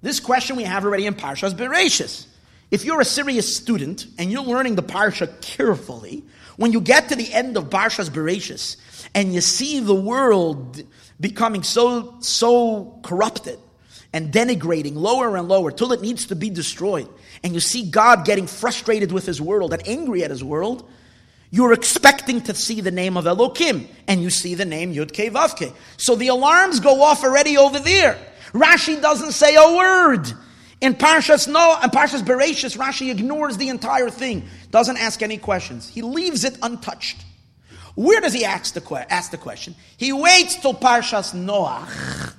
[0.02, 2.26] This question we have already in Parshas Bereshis.
[2.70, 6.24] If you're a serious student and you're learning the Parsha carefully,
[6.56, 8.76] when you get to the end of Parshas Bereshis
[9.14, 10.82] and you see the world
[11.20, 13.58] becoming so, so corrupted
[14.12, 17.08] and denigrating lower and lower till it needs to be destroyed,
[17.42, 20.88] and you see God getting frustrated with his world and angry at his world,
[21.50, 25.32] you're expecting to see the name of Elokim, and you see the name Yud Ke
[25.32, 25.74] Vavke.
[25.96, 28.18] So the alarms go off already over there.
[28.52, 30.32] Rashi doesn't say a word.
[30.82, 35.88] In Parshas No, in Parshas Bereshis, Rashi ignores the entire thing, doesn't ask any questions.
[35.88, 37.24] He leaves it untouched.
[37.94, 39.76] Where does he ask the, ask the question?
[39.96, 42.34] He waits till Parshas Noach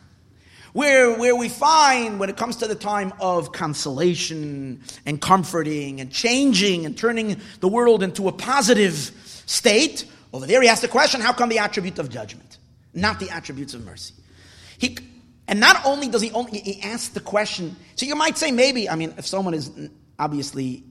[0.74, 6.12] where, where we find when it comes to the time of consolation and comforting and
[6.12, 9.12] changing and turning the world into a positive
[9.46, 12.58] state, over there he asks the question, how come the attribute of judgment,
[12.94, 14.16] not the attributes of mercy?
[14.80, 14.98] He,
[15.48, 18.90] and not only does he only, he asks the question, so you might say maybe,
[18.90, 19.72] I mean, if someone is
[20.18, 20.84] obviously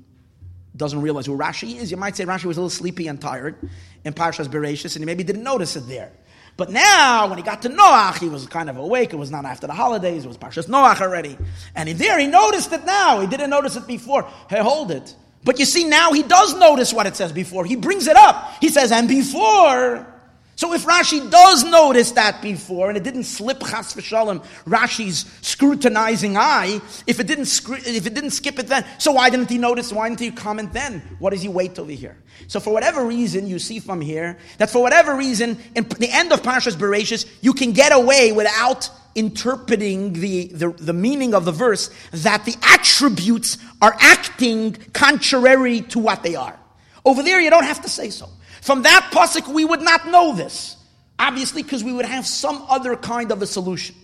[0.77, 3.57] doesn't realize who Rashi is, you might say Rashi was a little sleepy and tired
[4.05, 6.12] in Parshas Bereshis, and he maybe didn't notice it there.
[6.57, 9.15] But now, when he got to Noach, he was kind of awake.
[9.15, 10.25] It was not after the holidays.
[10.25, 11.38] It was Parshas Noach already.
[11.75, 13.21] And in there, he noticed it now.
[13.21, 14.29] He didn't notice it before.
[14.51, 15.17] Hey, hold it.
[15.45, 17.65] But you see, now he does notice what it says before.
[17.65, 18.53] He brings it up.
[18.61, 20.12] He says, and before.
[20.55, 26.37] So if Rashi does notice that before, and it didn't slip chas v'shalom Rashi's scrutinizing
[26.37, 27.49] eye, if it didn't
[27.87, 29.93] if it didn't skip it then, so why didn't he notice?
[29.93, 31.03] Why didn't he comment then?
[31.19, 32.17] What does he wait over here?
[32.49, 36.33] So for whatever reason, you see from here that for whatever reason, in the end
[36.33, 41.53] of Parshas Bereshis, you can get away without interpreting the, the, the meaning of the
[41.53, 46.59] verse that the attributes are acting contrary to what they are.
[47.05, 48.29] Over there, you don't have to say so.
[48.62, 50.77] From that pasuk, we would not know this.
[51.18, 53.96] Obviously, because we would have some other kind of a solution.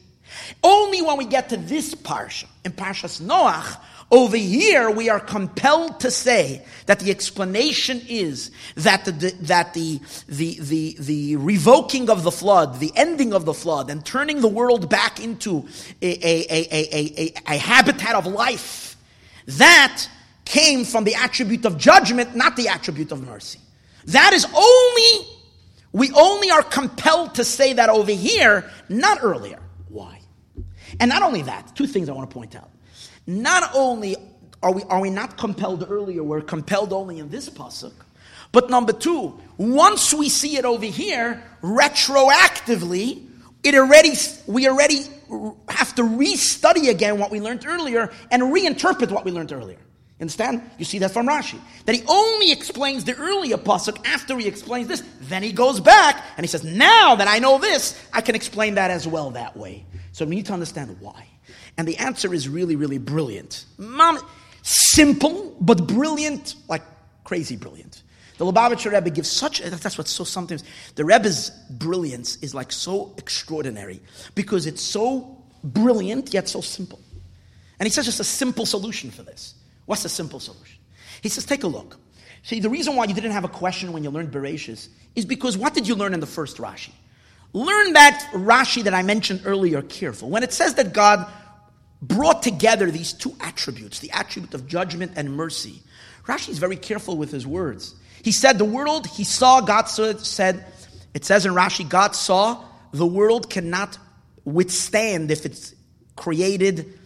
[0.63, 6.01] Only when we get to this parsha, in Parshas Noach, over here we are compelled
[6.01, 12.25] to say that the explanation is that the, that the, the, the, the revoking of
[12.25, 15.69] the flood, the ending of the flood, and turning the world back into
[16.03, 18.97] a, a, a, a, a habitat of life,
[19.47, 20.09] that
[20.45, 23.61] came from the attribute of judgment, not the attribute of mercy.
[24.07, 25.29] That is only,
[25.93, 29.61] we only are compelled to say that over here, not earlier.
[29.89, 30.21] Why?
[31.01, 32.71] And not only that, two things I want to point out.
[33.27, 34.17] Not only
[34.63, 37.93] are we, are we not compelled earlier, we're compelled only in this pasuk.
[38.51, 43.27] But number two, once we see it over here, retroactively,
[43.63, 44.15] it already,
[44.47, 45.03] we already
[45.69, 49.79] have to restudy again what we learned earlier and reinterpret what we learned earlier.
[50.21, 50.63] Understand?
[50.79, 51.61] You see that from Rashi.
[51.85, 55.03] That he only explains the earlier pasuk after he explains this.
[55.21, 58.75] Then he goes back and he says, Now that I know this, I can explain
[58.75, 59.87] that as well that way.
[60.13, 61.27] So we need to understand why.
[61.77, 63.65] And the answer is really, really brilliant.
[63.77, 64.19] Mom,
[64.63, 66.83] simple, but brilliant, like
[67.23, 68.03] crazy brilliant.
[68.39, 70.65] The Lubavitcher Rebbe gives such, that's what's so sometimes,
[70.97, 74.01] the Rebbe's brilliance is like so extraordinary
[74.35, 77.01] because it's so brilliant yet so simple.
[77.79, 79.55] And he says just a simple solution for this.
[79.89, 80.79] What's the simple solution?
[81.23, 81.97] He says, take a look.
[82.43, 85.57] See, the reason why you didn't have a question when you learned Bereshis is because
[85.57, 86.91] what did you learn in the first Rashi?
[87.55, 90.29] Learn that Rashi that I mentioned earlier careful.
[90.29, 91.27] When it says that God
[92.03, 95.81] brought together these two attributes, the attribute of judgment and mercy,
[96.27, 97.95] Rashi is very careful with his words.
[98.23, 100.67] He said, The world he saw, God said,
[101.15, 103.97] it says in Rashi, God saw the world cannot
[104.45, 105.75] withstand if it's
[106.15, 106.99] created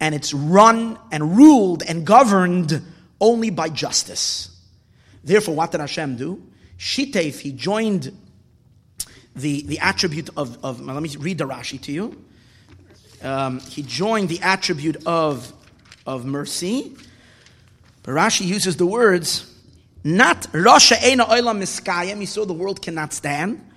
[0.00, 2.82] and it's run and ruled and governed
[3.20, 4.50] only by justice.
[5.24, 6.42] Therefore, what did Hashem do?
[6.78, 8.16] Shitef, he joined
[9.34, 12.24] the, the attribute of, of let me read the Rashi to you.
[13.22, 15.52] Um, he joined the attribute of,
[16.06, 16.94] of mercy
[18.02, 19.52] But Rashi uses the words,
[20.04, 23.68] not Rasha Eina Oilam Miskayim, he saw the world cannot stand.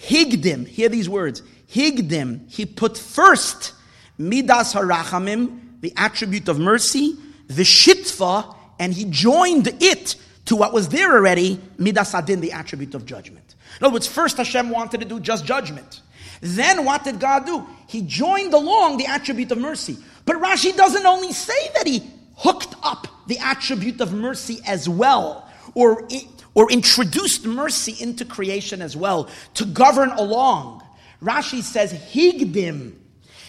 [0.00, 1.42] Higdim, hear these words.
[1.70, 3.72] Higdim, he put first
[4.18, 7.16] Midas Harachamim, the attribute of mercy,
[7.48, 12.94] the Shitva, and he joined it to what was there already, Midas Hadin, the attribute
[12.94, 13.54] of judgment.
[13.80, 16.00] In other words, first Hashem wanted to do just judgment.
[16.40, 17.66] Then what did God do?
[17.88, 19.96] He joined along the attribute of mercy.
[20.24, 25.50] But Rashi doesn't only say that he hooked up the attribute of mercy as well,
[25.74, 26.06] or,
[26.54, 30.82] or introduced mercy into creation as well to govern along.
[31.22, 32.94] Rashi says higdim.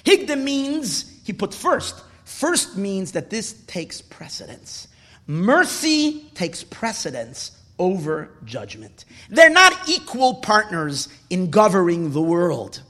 [0.08, 2.02] Higdim means he put first.
[2.24, 4.88] First means that this takes precedence.
[5.28, 9.04] Mercy takes precedence over judgment.
[9.30, 12.82] They're not equal partners in governing the world.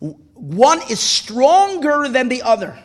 [0.00, 2.78] One is stronger than the other.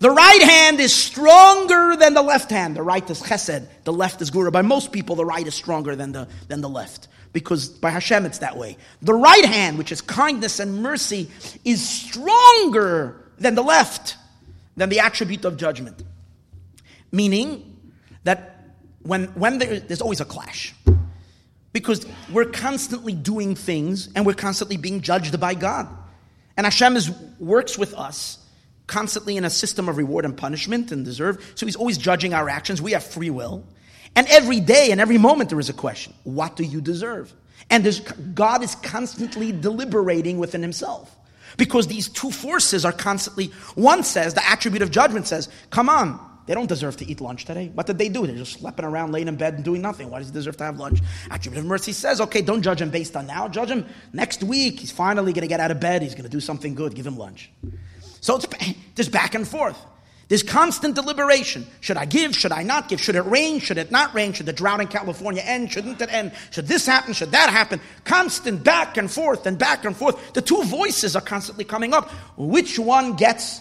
[0.00, 2.74] The right hand is stronger than the left hand.
[2.74, 4.50] The right is chesed, the left is gevurah.
[4.50, 7.06] By most people, the right is stronger than the, than the left.
[7.32, 8.76] Because by Hashem, it's that way.
[9.00, 11.30] The right hand, which is kindness and mercy,
[11.64, 14.16] is stronger than the left,
[14.76, 16.02] than the attribute of judgment.
[17.10, 17.80] Meaning
[18.24, 20.74] that when, when there, there's always a clash.
[21.72, 25.88] Because we're constantly doing things and we're constantly being judged by God.
[26.56, 28.38] And Hashem is, works with us
[28.86, 31.52] constantly in a system of reward and punishment and deserve.
[31.54, 32.82] So he's always judging our actions.
[32.82, 33.64] We have free will.
[34.14, 37.32] And every day and every moment there is a question what do you deserve?
[37.70, 37.84] And
[38.34, 41.16] God is constantly deliberating within himself.
[41.56, 46.18] Because these two forces are constantly, one says, the attribute of judgment says, come on,
[46.46, 47.70] they don't deserve to eat lunch today.
[47.74, 48.26] What did they do?
[48.26, 50.10] They're just sleeping around, laying in bed, and doing nothing.
[50.10, 51.00] Why does he deserve to have lunch?
[51.30, 53.48] Attribute of mercy says, okay, don't judge him based on now.
[53.48, 54.80] Judge him next week.
[54.80, 56.02] He's finally going to get out of bed.
[56.02, 56.94] He's going to do something good.
[56.94, 57.50] Give him lunch.
[58.20, 58.46] So it's
[58.94, 59.78] just back and forth.
[60.32, 61.66] There's constant deliberation.
[61.80, 62.34] Should I give?
[62.34, 62.98] Should I not give?
[62.98, 63.60] Should it rain?
[63.60, 64.32] Should it not rain?
[64.32, 65.70] Should the drought in California end?
[65.70, 66.32] Shouldn't it end?
[66.52, 67.12] Should this happen?
[67.12, 67.82] Should that happen?
[68.04, 70.32] Constant back and forth and back and forth.
[70.32, 72.08] The two voices are constantly coming up.
[72.38, 73.60] Which one gets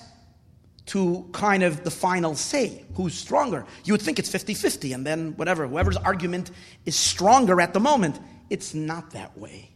[0.85, 2.85] to kind of the final say?
[2.95, 3.65] Who's stronger?
[3.83, 6.51] You would think it's 50 50, and then whatever, whoever's argument
[6.85, 8.17] is stronger at the moment.
[8.49, 9.71] It's not that way.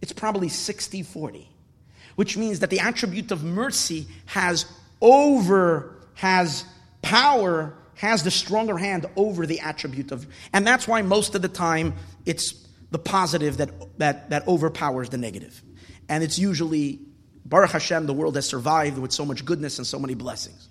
[0.00, 1.48] It's probably 60 40
[2.14, 4.66] which means that the attribute of mercy has
[5.00, 6.64] over, has
[7.00, 11.48] power, has the stronger hand over the attribute of, and that's why most of the
[11.48, 11.94] time
[12.26, 15.62] it's the positive that, that, that overpowers the negative.
[16.08, 16.98] And it's usually,
[17.44, 20.68] Baruch Hashem, the world has survived with so much goodness and so many blessings.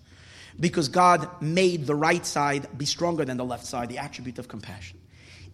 [0.59, 4.49] Because God made the right side be stronger than the left side, the attribute of
[4.49, 4.99] compassion.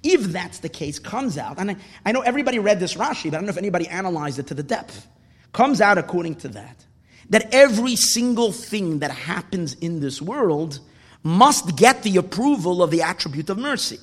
[0.02, 3.36] If that's the case, comes out, and I, I know everybody read this Rashi, but
[3.36, 5.08] I don't know if anybody analyzed it to the depth
[5.52, 6.84] comes out according to that
[7.30, 10.80] that every single thing that happens in this world
[11.24, 13.98] must get the approval of the attribute of mercy.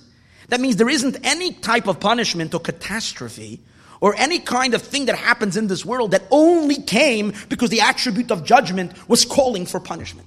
[0.49, 3.61] That means there isn't any type of punishment or catastrophe
[4.01, 7.83] or any kind of thing that happens in this world that only came because the
[7.83, 10.27] attribute of judgment was calling for punishment.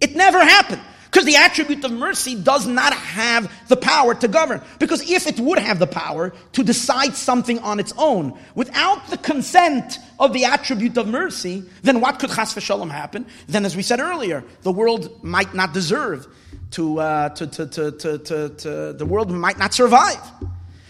[0.00, 0.82] It never happened.
[1.12, 4.62] Because the attribute of mercy does not have the power to govern.
[4.78, 9.18] Because if it would have the power to decide something on its own, without the
[9.18, 13.26] consent of the attribute of mercy, then what could chas v'shalom happen?
[13.46, 16.26] Then, as we said earlier, the world might not deserve
[16.70, 20.18] to, uh, to, to, to, to, to, to, the world might not survive.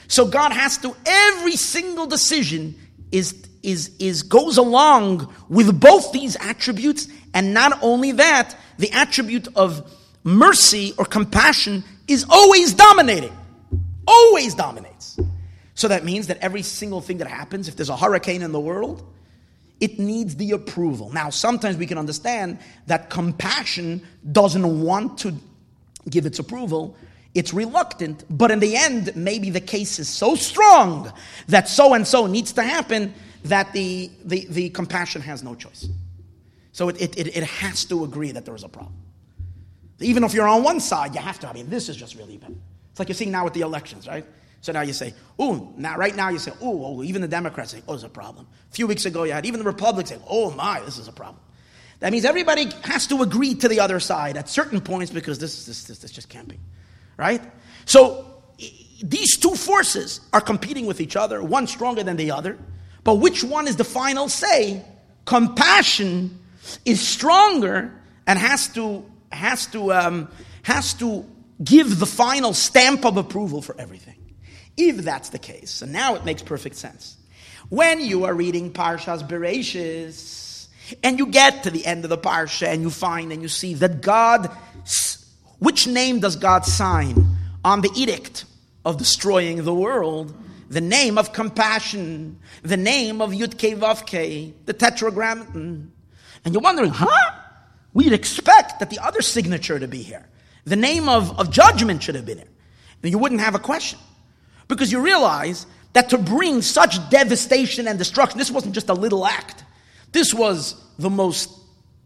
[0.07, 2.79] So God has to, every single decision
[3.11, 9.49] is, is, is, goes along with both these attributes, and not only that, the attribute
[9.57, 9.91] of
[10.25, 13.37] mercy or compassion is always dominating.
[14.07, 15.19] Always dominates.
[15.75, 18.61] So that means that every single thing that happens, if there's a hurricane in the
[18.61, 19.03] world,
[19.81, 21.11] it needs the approval.
[21.11, 25.35] Now, sometimes we can understand that compassion doesn't want to
[26.09, 26.97] give its approval.
[27.35, 31.13] It's reluctant, but in the end, maybe the case is so strong
[31.49, 33.15] that so and so needs to happen
[33.45, 35.89] that the, the, the compassion has no choice.
[36.73, 38.95] So it, it, it has to agree that there is a problem.
[40.03, 41.49] Even if you're on one side, you have to.
[41.49, 42.55] I mean, this is just really bad.
[42.91, 44.25] It's like you're seeing now with the elections, right?
[44.61, 47.73] So now you say, oh, now right now you say, oh, oh, even the Democrats
[47.73, 48.47] say, oh, it's a problem.
[48.71, 51.13] A few weeks ago, you had even the Republicans say, oh my, this is a
[51.13, 51.41] problem.
[51.99, 55.67] That means everybody has to agree to the other side at certain points because this,
[55.67, 56.59] this, this, this just can't be,
[57.17, 57.43] right?
[57.87, 58.43] So
[59.03, 62.59] these two forces are competing with each other, one stronger than the other.
[63.05, 64.85] But which one is the final say?
[65.25, 66.39] Compassion
[66.85, 67.93] is stronger
[68.27, 70.29] and has to has to, um,
[70.63, 71.25] has to
[71.63, 74.17] give the final stamp of approval for everything.
[74.77, 77.17] If that's the case, and now it makes perfect sense.
[77.69, 80.69] When you are reading Parshas Bereshis,
[81.03, 83.75] and you get to the end of the Parsha, and you find and you see
[83.75, 84.51] that God
[85.59, 87.25] Which name does God sign
[87.65, 88.47] on the edict
[88.85, 90.35] of destroying the world?
[90.71, 95.93] The name of compassion, the name of Yudke Vavke, the tetragrammaton.
[96.45, 97.31] And you're wondering, huh?
[97.95, 100.27] We'd expect that the other signature to be here.
[100.65, 102.47] The name of, of judgment should have been here.
[103.03, 103.99] And you wouldn't have a question.
[104.69, 109.27] Because you realize that to bring such devastation and destruction, this wasn't just a little
[109.27, 109.65] act.
[110.13, 111.51] This was the most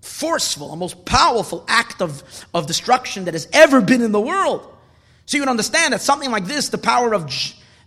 [0.01, 2.23] forceful, the most powerful act of,
[2.55, 4.73] of destruction that has ever been in the world.
[5.27, 7.31] So you would understand that something like this, the power of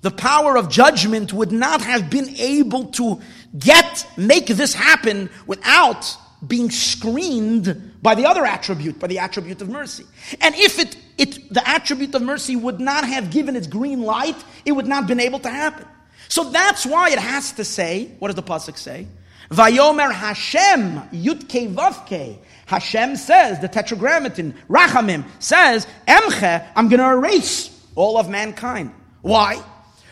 [0.01, 3.19] the power of judgment would not have been able to
[3.57, 9.69] get make this happen without being screened by the other attribute, by the attribute of
[9.69, 10.05] mercy.
[10.41, 14.37] And if it, it the attribute of mercy would not have given its green light,
[14.65, 15.85] it would not have been able to happen.
[16.29, 19.07] So that's why it has to say, what does the Pasuk say?
[19.49, 22.37] Vayomer Hashem Yudke Vavke.
[22.67, 28.93] Hashem says, the Tetragrammaton, Rachamim, says, Emche, I'm going to erase all of mankind.
[29.21, 29.59] Why?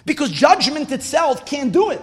[0.05, 2.01] Because judgment itself can't do it.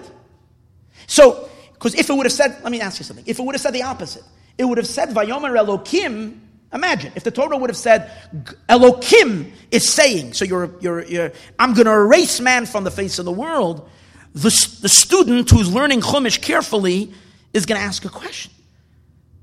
[1.09, 3.25] So, because if it would have said, let me ask you something.
[3.27, 4.23] If it would have said the opposite,
[4.57, 6.41] it would have said, Vayomer Elokim,
[6.75, 8.11] Imagine if the Torah would have said,
[8.69, 13.21] Elokim is saying, so you're, you're, you're I'm going to erase man from the face
[13.21, 13.89] of the world.
[14.35, 14.51] The,
[14.83, 17.15] the student who's learning Chumash carefully
[17.53, 18.51] is going to ask a question.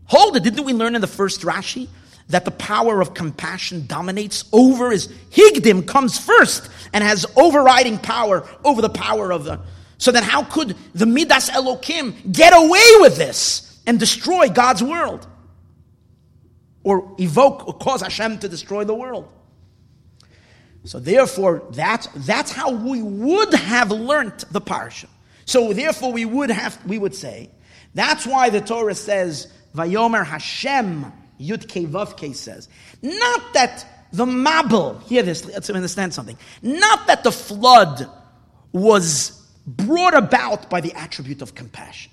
[0.08, 1.88] Hold it, didn't we learn in the first Rashi
[2.28, 8.46] that the power of compassion dominates over is Higdim comes first and has overriding power
[8.66, 9.62] over the power of the.
[10.00, 15.28] So then, how could the Midas Elokim get away with this and destroy God's world?
[16.84, 19.32] Or evoke or cause Hashem to destroy the world?
[20.84, 25.06] So therefore, that's, that's how we would have learnt the parsha.
[25.46, 27.52] So therefore, we would have, we would say,
[27.94, 32.68] that's why the Torah says, Vayomer Hashem, Yud Vavke says.
[33.02, 36.38] Not that the Mabul, hear this, let's understand something.
[36.62, 38.10] Not that the flood
[38.72, 39.32] was
[39.66, 42.12] brought about by the attribute of compassion.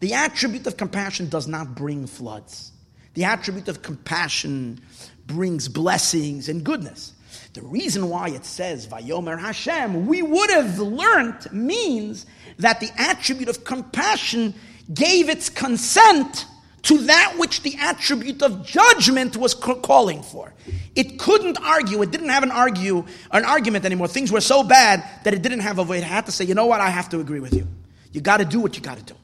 [0.00, 2.72] The attribute of compassion does not bring floods.
[3.14, 4.80] The attribute of compassion
[5.26, 7.12] brings blessings and goodness.
[7.52, 12.26] The reason why it says Vayomer Hashem, we would have learned means
[12.58, 14.54] that the attribute of compassion
[14.92, 16.46] gave its consent
[16.82, 20.54] to that which the attribute of judgment was calling for.
[20.96, 24.08] It couldn't argue, it didn't have an argue, an argument anymore.
[24.08, 25.98] Things were so bad that it didn't have a way.
[25.98, 27.66] It had to say, you know what, I have to agree with you.
[28.12, 29.19] You got to do what you got to do.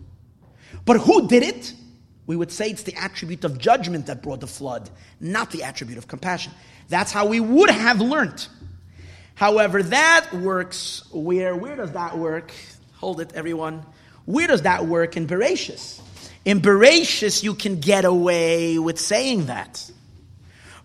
[0.86, 1.74] But who did it?
[2.26, 4.88] We would say it's the attribute of judgment that brought the flood,
[5.20, 6.52] not the attribute of compassion.
[6.88, 8.46] That's how we would have learned.
[9.34, 11.54] However, that works where?
[11.54, 12.52] Where does that work?
[12.94, 13.84] Hold it, everyone.
[14.24, 16.00] Where does that work in Bereshis?
[16.44, 19.90] In Bereshis, you can get away with saying that.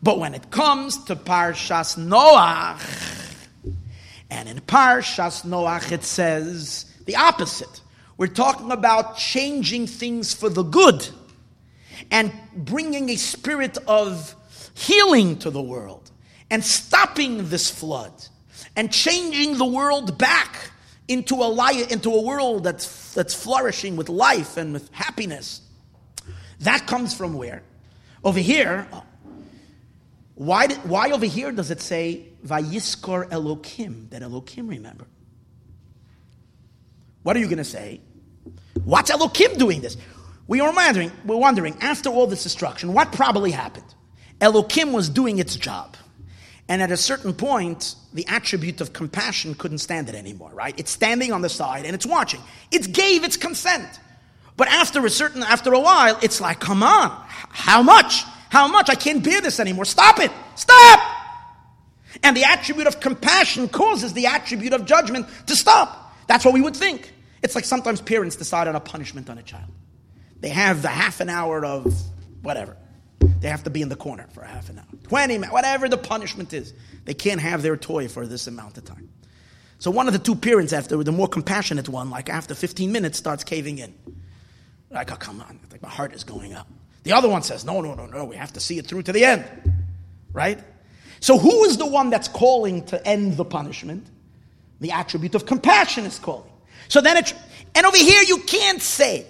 [0.03, 2.81] But when it comes to Parshas Noach,
[4.29, 7.80] and in Parshas Noach it says the opposite.
[8.21, 11.09] We're talking about changing things for the good
[12.11, 14.35] and bringing a spirit of
[14.75, 16.11] healing to the world
[16.51, 18.13] and stopping this flood
[18.75, 20.69] and changing the world back
[21.07, 25.61] into a, li- into a world that's, that's flourishing with life and with happiness.
[26.59, 27.63] That comes from where?
[28.23, 28.87] Over here,
[30.35, 35.07] why, did, why over here does it say Vayiskor Elokim, that Elokim remember?
[37.23, 38.01] What are you going to say?
[38.83, 39.97] What's Elokim doing this?
[40.47, 43.85] We are wondering, we're wondering, after all this destruction, what probably happened?
[44.39, 45.95] Elokim was doing its job.
[46.67, 50.73] And at a certain point, the attribute of compassion couldn't stand it anymore, right?
[50.79, 52.41] It's standing on the side and it's watching.
[52.71, 53.99] It gave its consent.
[54.57, 57.09] But after a certain, after a while, it's like, come on,
[57.49, 58.23] how much?
[58.49, 58.89] How much?
[58.89, 59.85] I can't bear this anymore.
[59.85, 60.31] Stop it!
[60.55, 60.99] Stop!
[62.23, 66.13] And the attribute of compassion causes the attribute of judgment to stop.
[66.27, 67.13] That's what we would think.
[67.43, 69.71] It's like sometimes parents decide on a punishment on a child.
[70.39, 71.93] They have the half an hour of
[72.41, 72.77] whatever.
[73.39, 75.87] They have to be in the corner for a half an hour, 20 minutes, whatever
[75.89, 76.73] the punishment is.
[77.05, 79.09] They can't have their toy for this amount of time.
[79.79, 83.17] So one of the two parents, after the more compassionate one, like after 15 minutes,
[83.17, 83.93] starts caving in.
[84.91, 85.59] Like, oh, come on.
[85.71, 86.67] Like, my heart is going up.
[87.03, 89.11] The other one says, no, no, no, no, we have to see it through to
[89.11, 89.43] the end.
[90.33, 90.59] Right?
[91.19, 94.05] So who is the one that's calling to end the punishment?
[94.81, 96.50] The attribute of compassion is calling.
[96.91, 97.33] So then it,
[97.73, 99.25] and over here you can't say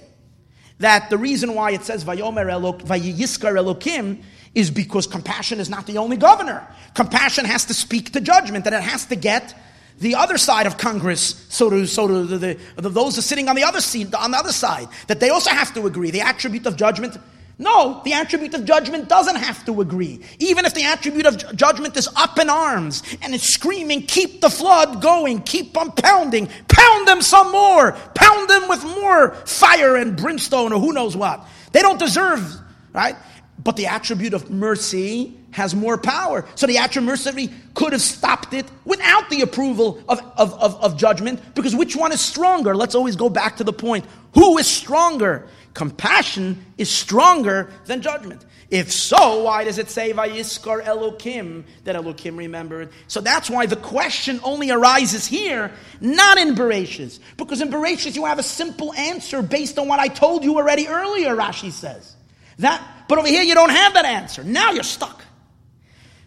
[0.79, 4.23] that the reason why it says Vayomer Elok, Vayiskar Elokim
[4.55, 6.67] is because compassion is not the only governor.
[6.95, 9.53] Compassion has to speak to judgment, and it has to get
[9.99, 13.55] the other side of Congress, so to, so to the, the, those are sitting on
[13.55, 16.09] the other seat, on the other side, that they also have to agree.
[16.09, 17.15] The attribute of judgment
[17.57, 20.21] No, the attribute of judgment doesn't have to agree.
[20.39, 24.49] Even if the attribute of judgment is up in arms and is screaming, keep the
[24.49, 30.17] flood going, keep on pounding, pound them some more, pound them with more fire and
[30.17, 31.45] brimstone or who knows what.
[31.71, 32.51] They don't deserve,
[32.93, 33.15] right?
[33.63, 36.45] But the attribute of mercy has more power.
[36.55, 40.81] So the attribute of mercy could have stopped it without the approval of, of, of,
[40.81, 42.75] of judgment, because which one is stronger?
[42.75, 44.05] Let's always go back to the point.
[44.33, 45.47] Who is stronger?
[45.73, 48.45] Compassion is stronger than judgment.
[48.69, 52.89] If so, why does it say Vayiskar Elokim that Elokim remembered?
[53.07, 57.19] So that's why the question only arises here, not in Bereshis.
[57.37, 60.87] Because in Bereshis you have a simple answer based on what I told you already
[60.87, 62.15] earlier, Rashi says.
[62.59, 64.43] That, but over here you don't have that answer.
[64.43, 65.23] Now you're stuck.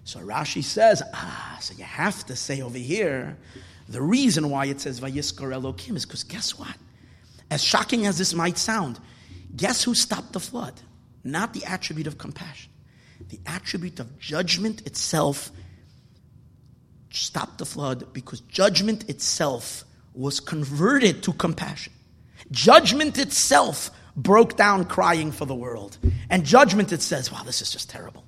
[0.04, 3.38] So Rashi says, ah, so you have to say over here,
[3.88, 6.76] the reason why it says Vayiskar Elokim is because guess what?
[7.50, 8.98] As shocking as this might sound,
[9.56, 10.80] guess who stopped the flood?
[11.22, 12.70] Not the attribute of compassion.
[13.28, 15.50] The attribute of judgment itself
[17.10, 19.84] stopped the flood because judgment itself
[20.14, 21.92] was converted to compassion.
[22.50, 25.98] Judgment itself broke down crying for the world.
[26.30, 28.24] And judgment it says, wow, this is just terrible.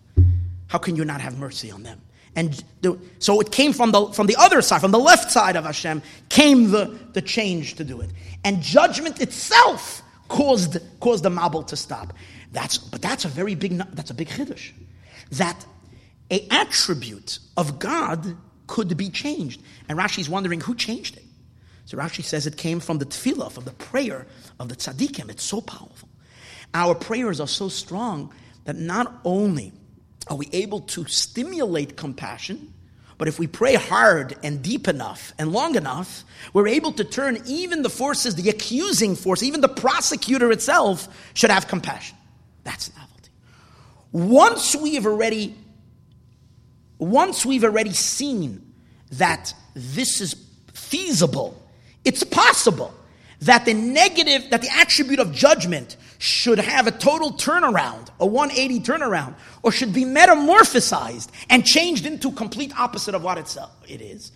[0.68, 2.00] How can you not have mercy on them?
[2.34, 5.56] And the, so it came from the, from the other side, from the left side
[5.56, 8.10] of Hashem, came the, the change to do it.
[8.44, 12.12] And judgment itself caused, caused the Mabul to stop.
[12.52, 14.72] That's, but that's a very big, that's a big chiddush.
[15.32, 15.64] That
[16.30, 19.62] a attribute of God could be changed.
[19.88, 21.22] And Rashi's wondering who changed it.
[21.84, 24.26] So Rashi says it came from the tefillah, from the prayer
[24.58, 25.30] of the tzaddikim.
[25.30, 26.08] It's so powerful.
[26.74, 28.32] Our prayers are so strong
[28.64, 29.72] that not only
[30.26, 32.74] are we able to stimulate compassion,
[33.18, 37.38] but if we pray hard and deep enough and long enough, we're able to turn
[37.46, 42.16] even the forces, the accusing force, even the prosecutor itself should have compassion.
[42.64, 43.30] That's novelty.
[44.12, 45.54] Once we have already,
[46.98, 48.74] once we've already seen
[49.12, 50.34] that this is
[50.74, 51.62] feasible,
[52.04, 52.92] it's possible
[53.40, 58.80] that the negative, that the attribute of judgment should have a total turnaround, a 180
[58.80, 64.00] turnaround, or should be metamorphosized and changed into complete opposite of what itself uh, it
[64.00, 64.32] is.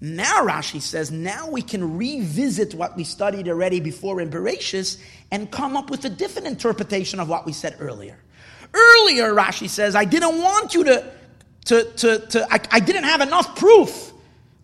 [0.00, 5.00] Now Rashi says, now we can revisit what we studied already before in Bereshis
[5.30, 8.16] and come up with a different interpretation of what we said earlier.
[8.72, 11.10] Earlier, Rashi says, I didn't want you to,
[11.66, 14.12] to, to, to I, I didn't have enough proof.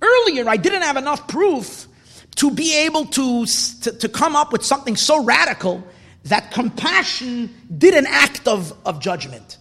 [0.01, 1.89] Earlier, I didn't have enough proof
[2.37, 5.85] to be able to, to, to come up with something so radical
[6.25, 9.59] that compassion did an act of, of judgment.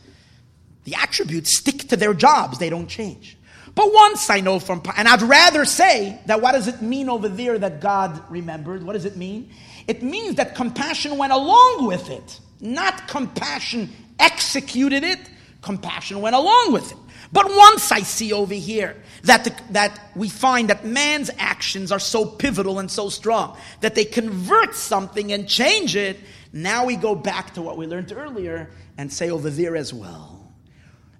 [0.85, 3.37] The attributes stick to their jobs, they don't change.
[3.75, 7.27] But once I know from, and I'd rather say that what does it mean over
[7.27, 8.83] there that God remembered?
[8.83, 9.49] What does it mean?
[9.87, 13.89] It means that compassion went along with it, not compassion
[14.19, 15.19] executed it,
[15.61, 16.97] compassion went along with it.
[17.31, 21.99] But once I see over here that, the, that we find that man's actions are
[21.99, 26.19] so pivotal and so strong that they convert something and change it,
[26.53, 30.53] now we go back to what we learned earlier and say over there as well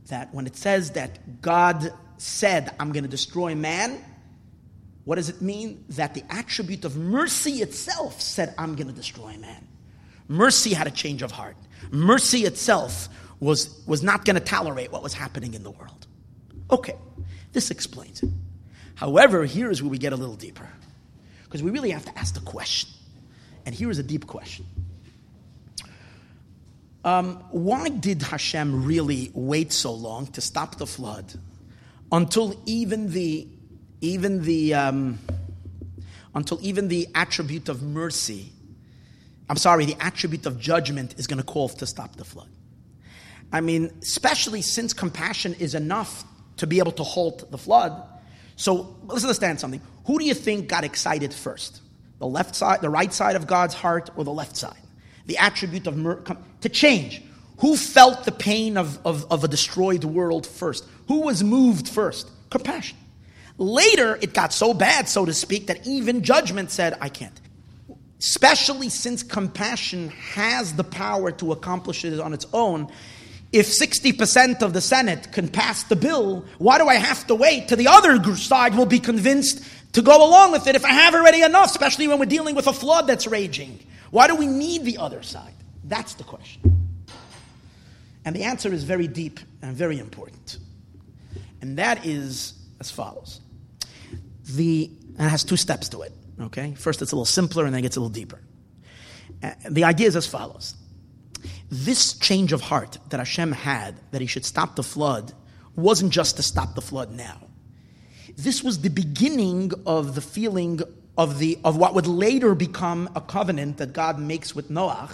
[0.07, 3.99] that when it says that God said, I'm going to destroy man,
[5.05, 5.83] what does it mean?
[5.89, 9.67] That the attribute of mercy itself said, I'm going to destroy man.
[10.27, 11.57] Mercy had a change of heart.
[11.91, 13.09] Mercy itself
[13.39, 16.07] was, was not going to tolerate what was happening in the world.
[16.71, 16.95] Okay,
[17.51, 18.29] this explains it.
[18.95, 20.69] However, here is where we get a little deeper.
[21.43, 22.89] Because we really have to ask the question.
[23.65, 24.65] And here is a deep question.
[27.05, 31.33] Um, why did Hashem really wait so long to stop the flood
[32.11, 33.47] until even the
[33.99, 35.19] even the um,
[36.35, 38.51] until even the attribute of mercy,
[39.49, 42.49] I'm sorry, the attribute of judgment is going to call to stop the flood.
[43.51, 46.23] I mean, especially since compassion is enough
[46.57, 48.01] to be able to halt the flood.
[48.55, 49.81] So let's understand something.
[50.05, 51.81] Who do you think got excited first?
[52.19, 54.82] The left side, the right side of God's heart, or the left side?
[55.25, 56.23] The attribute of mer-
[56.61, 57.21] to change.
[57.59, 60.85] Who felt the pain of, of, of a destroyed world first?
[61.07, 62.29] Who was moved first?
[62.49, 62.97] Compassion.
[63.57, 67.39] Later, it got so bad, so to speak, that even judgment said, I can't.
[68.19, 72.91] Especially since compassion has the power to accomplish it on its own.
[73.51, 77.67] If 60% of the Senate can pass the bill, why do I have to wait
[77.67, 79.63] till the other side will be convinced
[79.93, 82.65] to go along with it if I have already enough, especially when we're dealing with
[82.65, 83.79] a flood that's raging?
[84.13, 85.55] Why do we need the other side?
[85.85, 86.61] That's the question.
[88.23, 90.59] And the answer is very deep and very important.
[91.61, 93.41] And that is as follows.
[94.43, 96.11] The, and it has two steps to it.
[96.39, 96.75] Okay?
[96.75, 98.39] First, it's a little simpler and then it gets a little deeper.
[99.41, 100.75] Uh, the idea is as follows
[101.71, 105.33] this change of heart that Hashem had, that he should stop the flood,
[105.75, 107.47] wasn't just to stop the flood now.
[108.37, 110.81] This was the beginning of the feeling
[111.17, 115.11] of, the, of what would later become a covenant that God makes with Noach.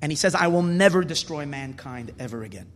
[0.00, 2.70] And he says, I will never destroy mankind ever again.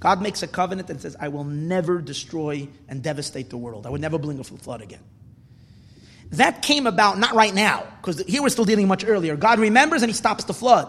[0.00, 3.86] God makes a covenant and says, I will never destroy and devastate the world.
[3.86, 5.02] I will never bring a flood again.
[6.32, 9.34] That came about not right now, because here we're still dealing much earlier.
[9.34, 10.88] God remembers and he stops the flood.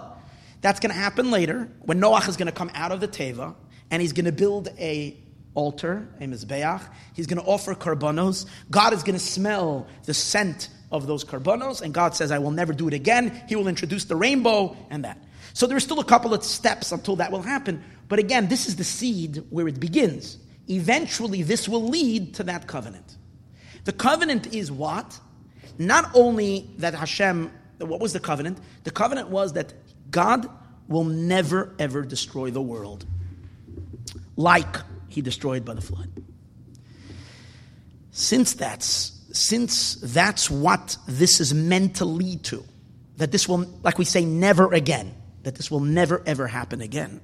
[0.62, 3.56] That's going to happen later when Noach is going to come out of the Teva
[3.90, 5.18] and he's going to build a
[5.56, 6.82] altar, a mizbeach.
[7.14, 8.46] He's going to offer karbanos.
[8.70, 12.52] God is going to smell the scent of those karbanos, and God says, I will
[12.52, 13.44] never do it again.
[13.48, 15.24] He will introduce the rainbow and that.
[15.54, 17.84] So there's still a couple of steps until that will happen.
[18.08, 20.38] But again, this is the seed where it begins.
[20.68, 23.18] Eventually, this will lead to that covenant.
[23.86, 25.20] The covenant is what?
[25.78, 28.60] Not only that Hashem, what was the covenant?
[28.84, 29.74] The covenant was that
[30.12, 30.50] God
[30.88, 33.06] will never ever destroy the world
[34.40, 34.78] like
[35.10, 36.10] he destroyed by the flood.
[38.12, 42.64] Since that's since that's what this is meant to lead to,
[43.18, 47.22] that this will, like we say, never again, that this will never ever happen again,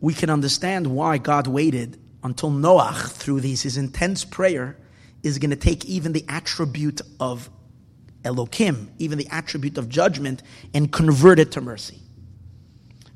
[0.00, 4.76] we can understand why God waited until Noach, through these, his intense prayer,
[5.22, 7.48] is going to take even the attribute of
[8.22, 10.42] Elokim, even the attribute of judgment,
[10.74, 12.00] and convert it to mercy.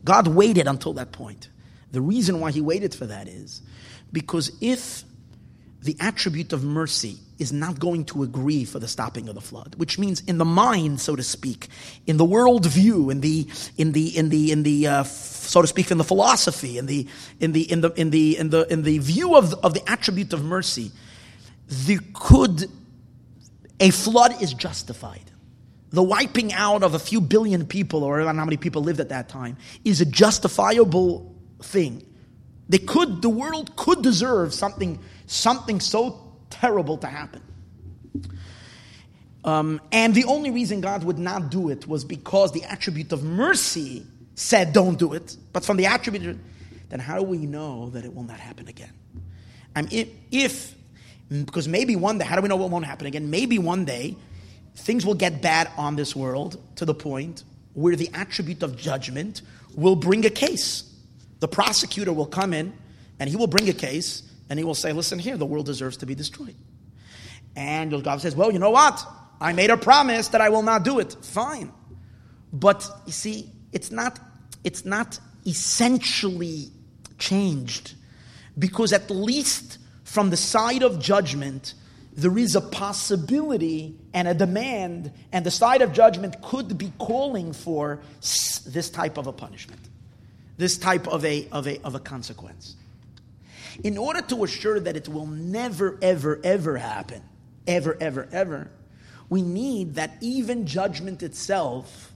[0.05, 1.49] God waited until that point.
[1.93, 3.63] The reason why he waited for that is
[4.13, 5.05] because if
[5.83, 9.75] the attribute of mercy is not going to agree for the stopping of the flood,
[9.79, 11.69] which means in the mind, so to speak,
[12.07, 15.67] in the world view, in the in the in the in the uh, so to
[15.67, 17.09] speak, in the philosophy, in the
[17.41, 19.91] in the in the in the in the in the view of the, of the
[19.91, 20.91] attribute of mercy,
[21.67, 22.71] there could
[23.81, 25.31] a flood is justified.
[25.93, 28.83] The wiping out of a few billion people, or I don't know how many people
[28.83, 32.05] lived at that time, is a justifiable thing.
[32.69, 37.43] They could, the world could deserve something, something so terrible to happen.
[39.45, 43.23] Um, and the only reason God would not do it was because the attribute of
[43.23, 45.37] mercy said, don't do it.
[45.53, 46.39] But from the attribute,
[46.91, 48.93] then how do we know that it will not happen again?
[49.75, 50.75] I mean, if, if
[51.45, 53.31] because maybe one day, how do we know it won't happen again?
[53.31, 54.17] Maybe one day
[54.75, 57.45] things will get bad on this world to the point
[57.75, 59.43] where the attribute of judgment
[59.75, 60.90] will bring a case.
[61.41, 62.73] The prosecutor will come in
[63.19, 65.97] and he will bring a case and he will say, Listen here, the world deserves
[65.99, 66.57] to be destroyed.
[67.57, 69.05] And God says, Well, you know what?
[69.41, 71.17] I made a promise that I will not do it.
[71.23, 71.73] Fine.
[72.53, 74.19] But you see, it's not,
[74.65, 76.71] it's not essentially
[77.19, 77.95] changed
[78.59, 81.75] because at least from the side of judgment,
[82.13, 87.53] there is a possibility and a demand, and the side of judgment could be calling
[87.53, 89.90] for this type of a punishment
[90.61, 92.77] this type of a, of a, of a consequence.
[93.83, 97.23] In order to assure that it will never, ever, ever happen,
[97.67, 98.71] ever, ever, ever,
[99.29, 102.13] we need that even judgment itself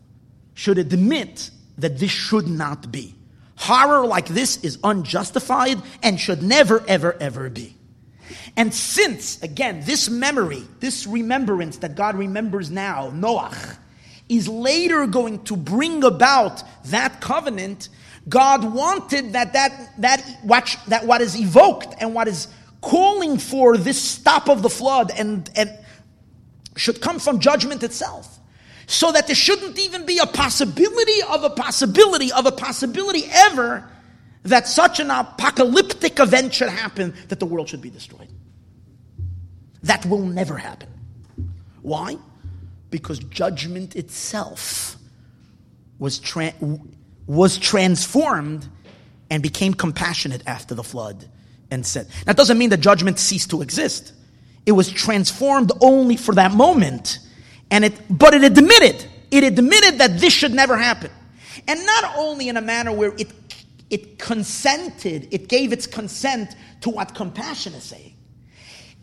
[0.52, 3.14] should admit that this should not be.
[3.56, 7.76] Horror like this is unjustified and should never, ever, ever be.
[8.56, 13.76] And since, again, this memory, this remembrance that God remembers now, Noach,
[14.28, 17.88] is later going to bring about that covenant,
[18.28, 22.48] God wanted that that that what, that what is evoked and what is
[22.80, 25.70] calling for this stop of the flood and, and
[26.76, 28.38] should come from judgment itself.
[28.86, 33.88] So that there shouldn't even be a possibility of a possibility of a possibility ever
[34.42, 38.28] that such an apocalyptic event should happen that the world should be destroyed.
[39.84, 40.88] That will never happen.
[41.80, 42.18] Why?
[42.90, 44.96] Because judgment itself
[45.98, 46.54] was tra-
[47.26, 48.68] was transformed
[49.30, 51.28] and became compassionate after the flood
[51.70, 54.12] and said, that doesn't mean that judgment ceased to exist.
[54.66, 57.18] It was transformed only for that moment.
[57.70, 61.10] And it, but it admitted, it admitted that this should never happen.
[61.66, 63.32] And not only in a manner where it,
[63.90, 68.14] it consented, it gave its consent to what compassion is saying.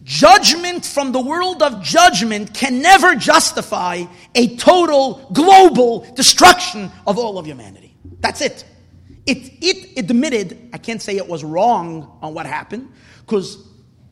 [0.04, 7.38] Judgment from the world of judgment can never justify a total global destruction of all
[7.38, 7.91] of humanity.
[8.20, 8.66] That's it.
[9.26, 13.58] It, it admitted, I can't say it was wrong on what happened, because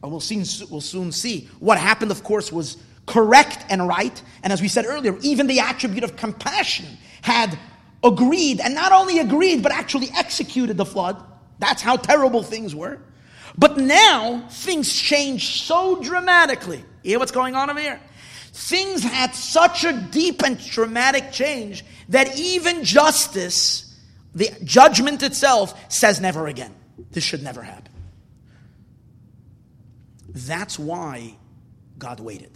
[0.03, 1.49] uh, we'll soon, we'll soon see.
[1.59, 4.21] What happened, of course, was correct and right.
[4.43, 6.85] And as we said earlier, even the attribute of compassion
[7.21, 7.57] had
[8.03, 11.21] agreed, and not only agreed, but actually executed the flood.
[11.57, 12.99] That's how terrible things were.
[13.57, 16.77] But now things change so dramatically.
[17.03, 17.99] You hear what's going on over here?
[18.51, 23.97] Things had such a deep and traumatic change that even justice,
[24.33, 26.73] the judgment itself, says never again.
[27.11, 27.91] This should never happen.
[30.27, 31.35] That's why
[31.97, 32.51] God waited,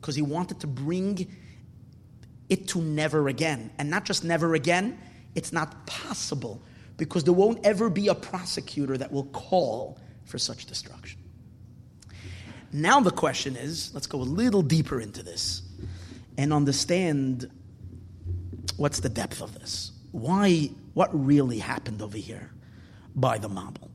[0.00, 1.26] because He wanted to bring
[2.48, 3.70] it to never again.
[3.78, 4.98] And not just never again,
[5.34, 6.62] it's not possible,
[6.96, 11.20] because there won't ever be a prosecutor that will call for such destruction.
[12.74, 15.62] Now the question is let's go a little deeper into this
[16.36, 17.48] and understand
[18.76, 19.92] what's the depth of this.
[20.10, 22.50] Why, what really happened over here
[23.14, 23.90] by the Mabul?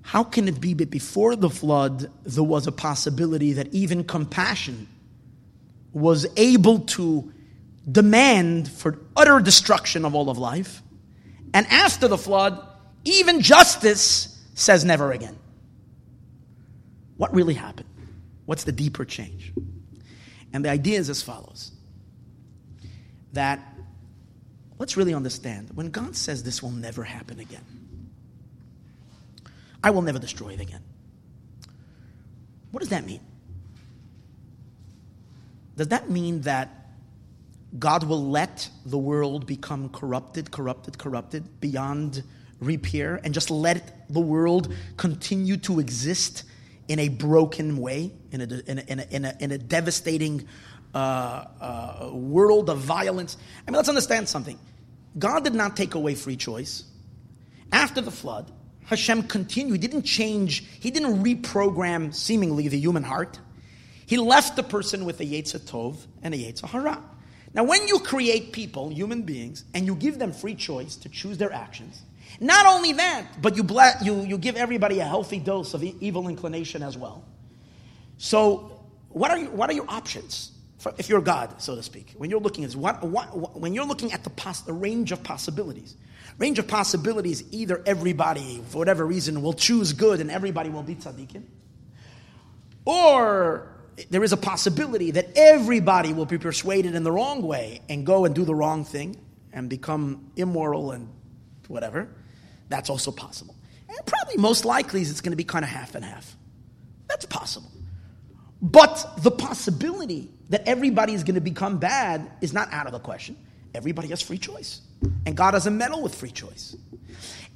[0.00, 4.88] How can it be that before the flood there was a possibility that even compassion
[5.92, 7.30] was able to
[7.90, 10.82] demand for utter destruction of all of life?
[11.52, 12.66] And after the flood,
[13.04, 15.36] even justice says never again.
[17.16, 17.88] What really happened?
[18.44, 19.52] What's the deeper change?
[20.52, 21.72] And the idea is as follows
[23.32, 23.60] that
[24.78, 27.64] let's really understand when God says this will never happen again,
[29.82, 30.82] I will never destroy it again.
[32.70, 33.20] What does that mean?
[35.76, 36.88] Does that mean that
[37.78, 42.22] God will let the world become corrupted, corrupted, corrupted beyond
[42.60, 46.44] repair and just let the world continue to exist
[46.88, 50.46] in a broken way, in a, in a, in a, in a, in a devastating
[50.94, 53.36] uh, uh, world of violence.
[53.66, 54.58] I mean, let's understand something.
[55.18, 56.84] God did not take away free choice.
[57.72, 58.50] After the flood,
[58.84, 59.82] Hashem continued.
[59.82, 63.40] He didn't change, he didn't reprogram seemingly the human heart.
[64.06, 67.02] He left the person with a Yetzer Tov and a Yetzer Hara.
[67.52, 71.38] Now, when you create people, human beings, and you give them free choice to choose
[71.38, 72.00] their actions,
[72.40, 73.64] not only that, but you,
[74.02, 77.24] you, you give everybody a healthy dose of e- evil inclination as well.
[78.18, 80.52] So, what are, you, what are your options?
[80.78, 83.86] For, if you're God, so to speak, when you're looking at what, what, when you're
[83.86, 85.96] looking at the, pos- the range of possibilities,
[86.38, 90.94] range of possibilities, either everybody, for whatever reason, will choose good and everybody will be
[90.94, 91.44] tzaddikim,
[92.84, 93.72] or
[94.10, 98.26] there is a possibility that everybody will be persuaded in the wrong way and go
[98.26, 99.16] and do the wrong thing
[99.52, 101.08] and become immoral and
[101.68, 102.08] whatever.
[102.68, 103.54] That's also possible.
[103.88, 106.36] And probably most likely is it's going to be kind of half and half.
[107.08, 107.70] That's possible.
[108.60, 112.98] But the possibility that everybody is going to become bad is not out of the
[112.98, 113.36] question.
[113.74, 114.80] Everybody has free choice.
[115.26, 116.76] And God doesn't meddle with free choice.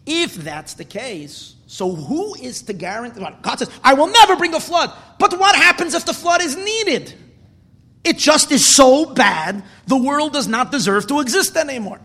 [0.06, 3.24] If that's the case, so who is to guarantee?
[3.42, 4.92] God says, I will never bring a flood.
[5.18, 7.14] But what happens if the flood is needed?
[8.02, 12.00] It just is so bad, the world does not deserve to exist anymore.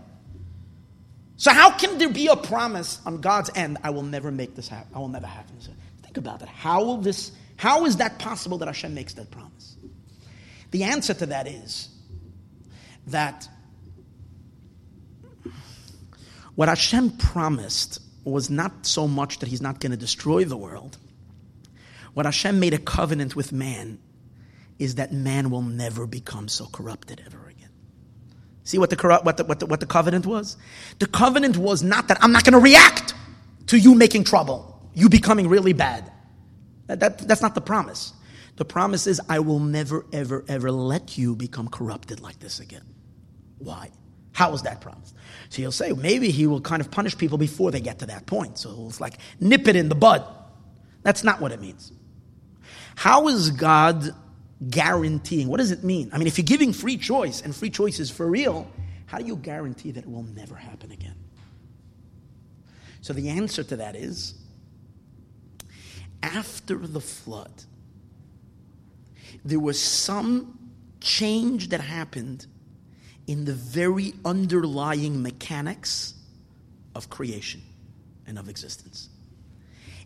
[1.37, 3.77] So how can there be a promise on God's end?
[3.83, 4.91] I will never make this happen.
[4.95, 5.57] I will never happen.
[6.01, 6.49] Think about that.
[6.49, 7.31] How will this?
[7.57, 9.75] How is that possible that Hashem makes that promise?
[10.71, 11.89] The answer to that is
[13.07, 13.47] that
[16.55, 20.97] what Hashem promised was not so much that He's not going to destroy the world.
[22.13, 23.99] What Hashem made a covenant with man
[24.79, 27.37] is that man will never become so corrupted ever
[28.65, 30.57] See what the, what, the, what, the, what the covenant was?
[30.99, 33.13] The covenant was not that I'm not going to react
[33.67, 36.11] to you making trouble, you becoming really bad.
[36.87, 38.11] That, that, that's not the promise.
[38.57, 42.85] The promise is, I will never, ever, ever let you become corrupted like this again.
[43.59, 43.91] Why?
[44.33, 45.15] How is that promised?
[45.49, 48.25] So he'll say, maybe he will kind of punish people before they get to that
[48.25, 48.57] point.
[48.57, 50.25] So it's like, nip it in the bud.
[51.03, 51.91] That's not what it means.
[52.95, 54.09] How is God
[54.69, 55.47] guaranteeing.
[55.47, 56.09] What does it mean?
[56.13, 58.69] I mean, if you're giving free choice and free choice is for real,
[59.05, 61.15] how do you guarantee that it will never happen again?
[63.01, 64.33] So the answer to that is
[66.23, 67.51] after the flood,
[69.43, 70.57] there was some
[71.01, 72.47] change that happened
[73.27, 76.13] in the very underlying mechanics
[76.95, 77.61] of creation
[78.25, 79.09] and of existence.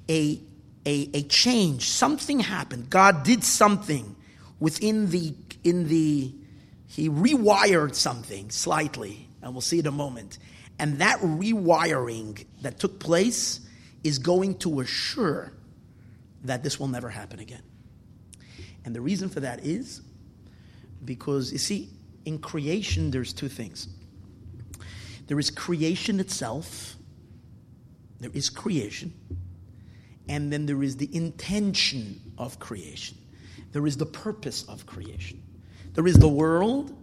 [0.10, 0.42] A,
[0.86, 2.90] a, a change, something happened.
[2.90, 4.16] God did something
[4.60, 5.34] within the
[5.64, 6.34] in the
[6.88, 10.40] he rewired something slightly, and we'll see it in a moment.
[10.80, 13.60] And that rewiring that took place
[14.04, 15.54] is going to assure
[16.46, 17.62] that this will never happen again.
[18.86, 20.02] And the reason for that is
[21.06, 21.90] because you see,
[22.26, 23.88] in creation, there's two things.
[25.28, 26.96] There is creation itself,
[28.20, 29.14] there is creation,
[30.28, 33.19] and then there is the intention of creation.
[33.72, 35.42] There is the purpose of creation.
[35.94, 36.96] There is the world,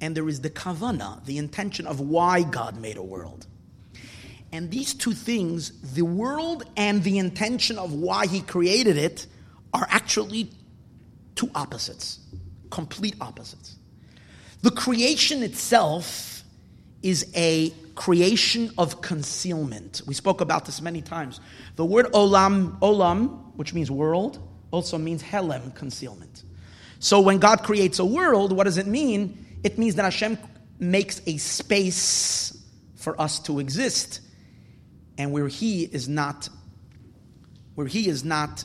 [0.00, 3.46] and there is the kavana, the intention of why God made a world.
[4.52, 9.26] And these two things, the world and the intention of why He created it,
[9.74, 10.50] are actually
[11.34, 12.20] two opposites,
[12.70, 13.76] complete opposites.
[14.62, 16.42] The creation itself
[17.02, 20.02] is a creation of concealment.
[20.06, 21.40] We spoke about this many times.
[21.76, 24.38] The word olam, olam, which means world,
[24.76, 26.44] also means helem, concealment.
[26.98, 29.44] So when God creates a world, what does it mean?
[29.64, 30.38] It means that Hashem
[30.78, 32.56] makes a space
[32.94, 34.20] for us to exist,
[35.18, 36.48] and where He is not,
[37.74, 38.64] where He is not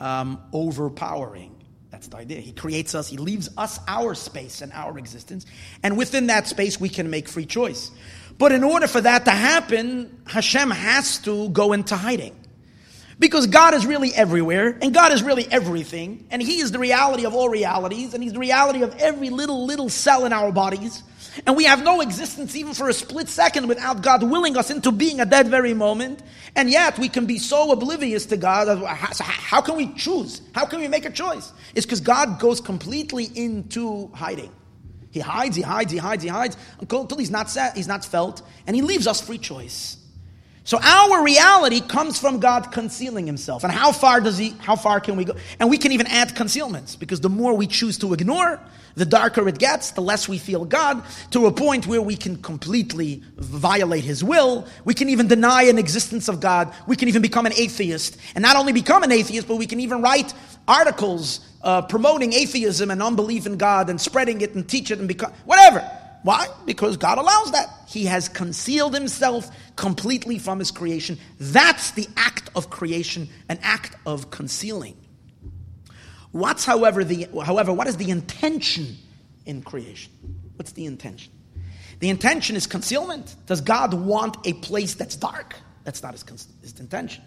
[0.00, 1.54] um, overpowering.
[1.90, 2.40] That's the idea.
[2.40, 5.44] He creates us, He leaves us our space and our existence,
[5.82, 7.90] and within that space we can make free choice.
[8.38, 12.41] But in order for that to happen, Hashem has to go into hiding.
[13.22, 17.24] Because God is really everywhere, and God is really everything, and He is the reality
[17.24, 21.04] of all realities, and He's the reality of every little, little cell in our bodies.
[21.46, 24.90] And we have no existence even for a split second without God willing us into
[24.90, 26.20] being at that very moment.
[26.56, 28.66] And yet we can be so oblivious to God.
[28.88, 30.42] How can we choose?
[30.52, 31.52] How can we make a choice?
[31.76, 34.50] It's because God goes completely into hiding.
[35.12, 38.04] He hides, he hides, he hides, he hides until, until he's not set, he's not
[38.04, 39.96] felt, and he leaves us free choice.
[40.64, 43.64] So our reality comes from God concealing himself.
[43.64, 45.34] And how far does he how far can we go?
[45.58, 48.60] And we can even add concealments because the more we choose to ignore,
[48.94, 52.36] the darker it gets, the less we feel God, to a point where we can
[52.36, 54.66] completely violate his will.
[54.84, 56.72] We can even deny an existence of God.
[56.86, 58.16] We can even become an atheist.
[58.34, 60.32] And not only become an atheist, but we can even write
[60.68, 65.08] articles uh, promoting atheism and unbelief in God and spreading it and teach it and
[65.08, 65.88] become whatever.
[66.22, 66.46] Why?
[66.66, 67.68] Because God allows that.
[67.88, 71.18] He has concealed himself completely from his creation.
[71.38, 74.96] That's the act of creation, an act of concealing.
[76.30, 78.96] What's, however, the, however, what is the intention
[79.44, 80.12] in creation?
[80.56, 81.32] What's the intention?
[81.98, 83.34] The intention is concealment.
[83.46, 85.54] Does God want a place that's dark?
[85.84, 86.24] That's not his,
[86.62, 87.22] his intention.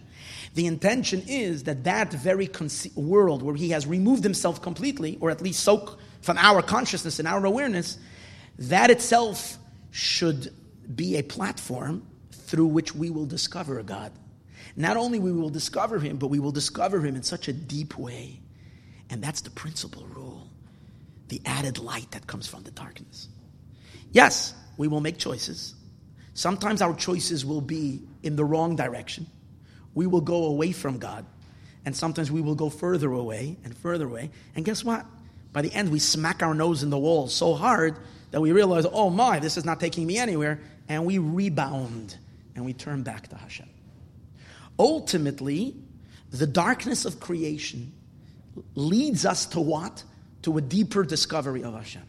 [0.56, 5.30] The intention is that that very conce- world where he has removed himself completely, or
[5.30, 7.98] at least so from our consciousness and our awareness,
[8.60, 9.58] that itself
[9.92, 10.54] should
[10.94, 14.12] be a platform through which we will discover God.
[14.76, 17.98] Not only we will discover him, but we will discover him in such a deep
[17.98, 18.40] way.
[19.10, 20.50] And that's the principal rule
[21.28, 23.30] the added light that comes from the darkness.
[24.12, 25.74] Yes, we will make choices.
[26.36, 29.26] Sometimes our choices will be in the wrong direction.
[29.96, 31.26] We will go away from God.
[31.84, 34.30] And sometimes we will go further away and further away.
[34.56, 35.06] And guess what?
[35.54, 37.98] By the end, we smack our nose in the wall so hard
[38.36, 40.60] that we realize, oh my, this is not taking me anywhere.
[40.90, 42.18] And we rebound
[42.54, 43.70] and we turn back to Hashem.
[44.78, 45.74] Ultimately,
[46.32, 47.94] the darkness of creation
[48.74, 50.04] leads us to what?
[50.42, 52.02] To a deeper discovery of Hashem.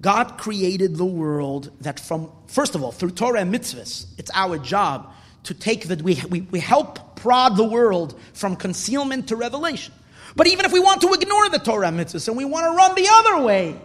[0.00, 4.56] God created the world that from, first of all, through Torah and mitzvahs, it's our
[4.56, 9.92] job to take that, we, we, we help prod the world from concealment to revelation.
[10.36, 12.74] But even if we want to ignore the Torah and mitzvahs and we want to
[12.74, 13.78] run the other way,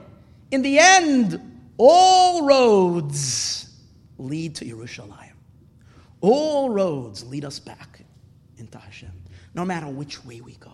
[0.51, 1.39] in the end,
[1.77, 3.73] all roads
[4.17, 5.31] lead to Yerushalayim.
[6.21, 8.03] All roads lead us back
[8.57, 9.11] into Hashem,
[9.55, 10.73] no matter which way we go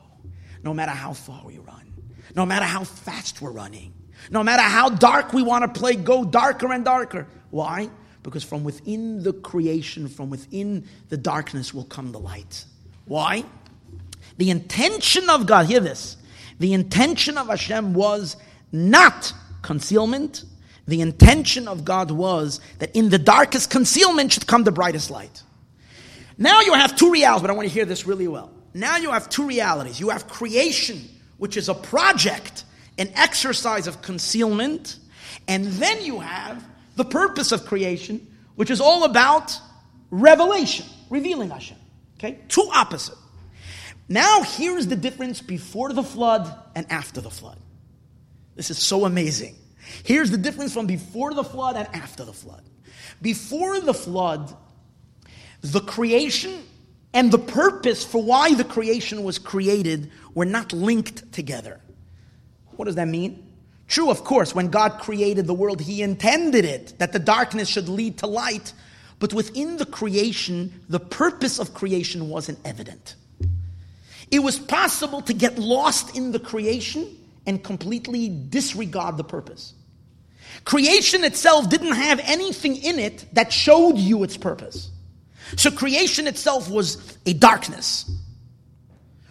[0.63, 1.93] no matter how far we run,
[2.35, 3.93] no matter how fast we're running,
[4.29, 7.27] no matter how dark we want to play, go darker and darker.
[7.51, 7.89] Why?
[8.23, 12.65] Because from within the creation, from within the darkness will come the light.
[13.05, 13.45] Why?
[14.37, 16.17] The intention of God, hear this,
[16.59, 18.35] the intention of Hashem was
[18.71, 19.33] not
[19.67, 20.45] concealment.
[20.87, 25.43] The intention of God was that in the darkest concealment should come the brightest light.
[26.37, 28.49] Now you have two realities, but I want to hear this really well.
[28.73, 29.99] Now you have two realities.
[29.99, 31.01] You have creation,
[31.37, 32.63] which is a project,
[32.97, 34.97] an exercise of concealment,
[35.49, 36.63] and then you have
[36.95, 39.59] the purpose of creation, which is all about
[40.11, 41.77] revelation, revealing Hashem.
[42.17, 42.39] Okay?
[42.47, 43.17] Two opposite.
[44.07, 47.59] Now here's the difference before the flood and after the flood.
[48.57, 49.55] This is so amazing.
[50.03, 52.63] Here's the difference from before the flood and after the flood.
[53.21, 54.53] Before the flood,
[55.61, 56.63] the creation
[57.13, 61.79] and the purpose for why the creation was created were not linked together.
[62.75, 63.43] What does that mean?
[63.87, 67.87] True, of course, when God created the world, He intended it that the darkness should
[67.87, 68.73] lead to light,
[69.19, 73.15] but within the creation, the purpose of creation wasn't evident.
[74.29, 77.16] It was possible to get lost in the creation
[77.47, 79.73] and completely disregard the purpose.
[80.65, 84.91] Creation itself didn't have anything in it that showed you its purpose.
[85.55, 88.11] So creation itself was a darkness,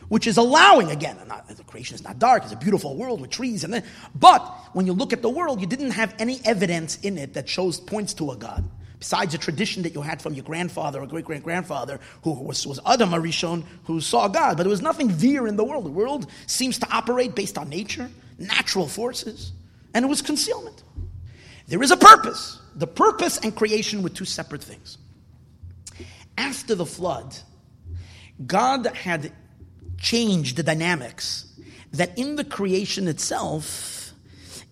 [0.09, 3.31] which is allowing, again, not, the creation is not dark, it's a beautiful world with
[3.31, 4.41] trees and then, but
[4.73, 7.79] when you look at the world, you didn't have any evidence in it that shows,
[7.79, 8.64] points to a God.
[8.99, 12.67] Besides a tradition that you had from your grandfather or great great grandfather, who was,
[12.67, 15.85] was Adam Harishon, who saw God, but there was nothing there in the world.
[15.85, 19.53] The world seems to operate based on nature, natural forces,
[19.93, 20.83] and it was concealment.
[21.69, 22.59] There is a purpose.
[22.75, 24.99] The purpose and creation were two separate things.
[26.39, 27.37] After the flood,
[28.47, 29.33] God had
[29.99, 31.47] changed the dynamics
[31.93, 34.13] that in the creation itself,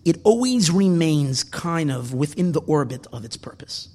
[0.03, 3.89] it always remains kind of within the orbit of its purpose.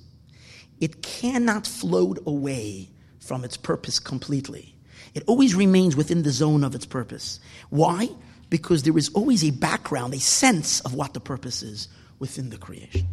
[0.80, 4.74] It cannot float away from its purpose completely.
[5.14, 7.40] It always remains within the zone of its purpose.
[7.68, 8.08] Why?
[8.48, 12.56] Because there is always a background, a sense of what the purpose is within the
[12.56, 13.06] creation.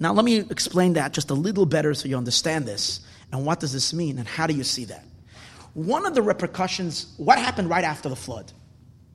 [0.00, 3.00] Now, let me explain that just a little better so you understand this.
[3.32, 4.18] And what does this mean?
[4.18, 5.04] And how do you see that?
[5.74, 8.52] One of the repercussions, what happened right after the flood?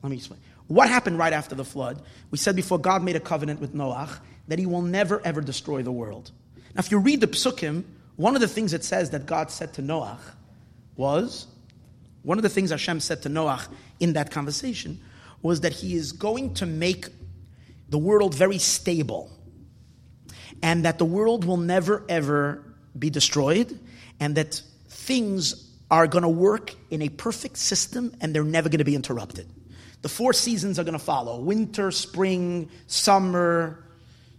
[0.02, 0.40] Let me explain.
[0.68, 2.02] What happened right after the flood?
[2.32, 4.10] We said before God made a covenant with Noah
[4.48, 6.32] that he will never ever destroy the world.
[6.76, 7.84] Now, if you read the psukim,
[8.16, 10.20] one of the things it says that God said to Noach
[10.96, 11.48] was,
[12.24, 13.68] one of the things Hashem said to Noach
[14.00, 15.00] in that conversation
[15.42, 17.08] was that he is going to make
[17.90, 19.30] the world very stable
[20.62, 22.64] and that the world will never ever
[22.98, 23.78] be destroyed
[24.20, 28.80] and that things are going to work in a perfect system and they're never going
[28.80, 29.48] to be interrupted.
[30.02, 33.84] The four seasons are going to follow winter, spring, summer,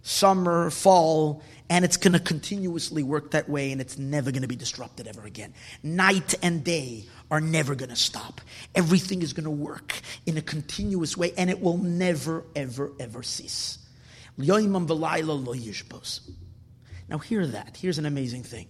[0.01, 4.47] summer, fall, and it's going to continuously work that way and it's never going to
[4.47, 5.53] be disrupted ever again.
[5.81, 8.41] Night and day are never going to stop.
[8.75, 13.23] Everything is going to work in a continuous way and it will never, ever, ever
[13.23, 13.79] cease.
[17.07, 17.77] Now, hear that.
[17.77, 18.67] Here's an amazing thing.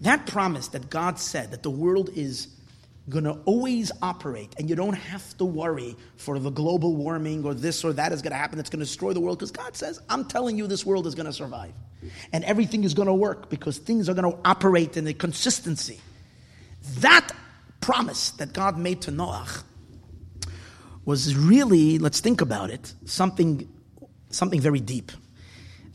[0.00, 2.48] That promise that God said that the world is
[3.10, 7.54] going to always operate and you don't have to worry for the global warming or
[7.54, 9.76] this or that is going to happen that's going to destroy the world because God
[9.76, 11.72] says, I'm telling you this world is going to survive
[12.32, 16.00] and everything is going to work because things are going to operate in a consistency.
[16.98, 17.30] That
[17.80, 19.64] promise that God made to Noach
[21.04, 23.68] was really, let's think about it, something,
[24.30, 25.12] something very deep.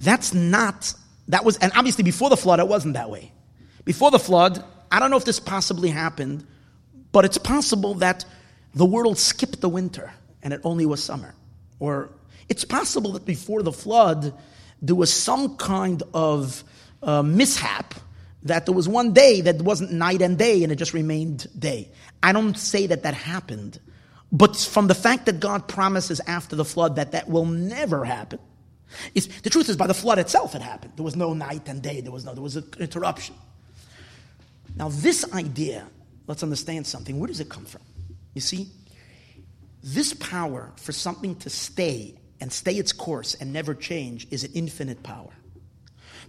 [0.01, 0.93] That's not,
[1.29, 3.31] that was, and obviously before the flood, it wasn't that way.
[3.85, 6.45] Before the flood, I don't know if this possibly happened,
[7.15, 8.25] but it's possible that
[8.73, 10.11] the world skipped the winter
[10.43, 11.33] and it only was summer.
[11.79, 12.09] Or
[12.49, 14.33] it's possible that before the flood,
[14.81, 16.61] there was some kind of
[17.01, 17.93] uh, mishap
[18.43, 21.87] that there was one day that wasn't night and day and it just remained day.
[22.21, 23.79] I don't say that that happened,
[24.33, 28.39] but from the fact that God promises after the flood that that will never happen,
[29.13, 30.91] the truth is by the flood itself it happened.
[30.97, 32.01] There was no night and day.
[32.01, 33.35] There was no, there was an interruption.
[34.75, 35.87] Now this idea
[36.27, 37.19] let's understand something.
[37.19, 37.81] Where does it come from?
[38.33, 38.67] You see,
[39.83, 44.51] this power for something to stay and stay its course and never change is an
[44.53, 45.31] infinite power.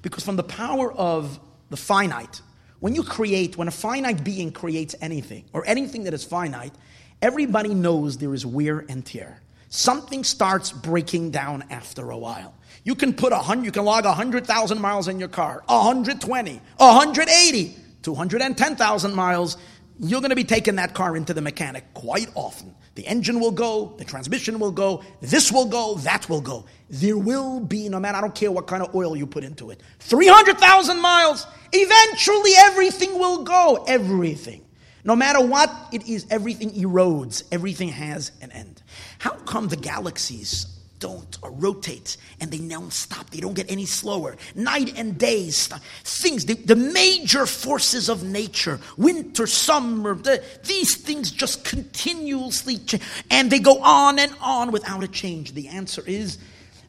[0.02, 1.40] Because from the power of
[1.70, 2.42] the finite,
[2.80, 6.74] when you create, when a finite being creates anything, or anything that is finite,
[7.22, 9.40] everybody knows there is wear and tear.
[9.68, 12.54] Something starts breaking down after a while.
[12.84, 15.64] You can put a hundred, you can log a hundred thousand miles in your car,
[15.68, 19.56] a hundred twenty, a hundred eighty, two hundred and ten thousand miles
[19.98, 22.74] you're going to be taking that car into the mechanic quite often.
[22.94, 26.64] The engine will go, the transmission will go, this will go, that will go.
[26.88, 29.70] There will be, no matter, I don't care what kind of oil you put into
[29.70, 31.46] it, 300,000 miles.
[31.72, 33.84] Eventually, everything will go.
[33.86, 34.64] Everything.
[35.04, 37.44] No matter what it is, everything erodes.
[37.52, 38.82] Everything has an end.
[39.18, 43.30] How come the galaxies don't rotate and they don't stop.
[43.30, 44.36] They don't get any slower.
[44.54, 45.68] Night and days
[46.04, 53.02] things the, the major forces of nature winter summer the, these things just continuously change
[53.30, 55.52] and they go on and on without a change.
[55.52, 56.38] The answer is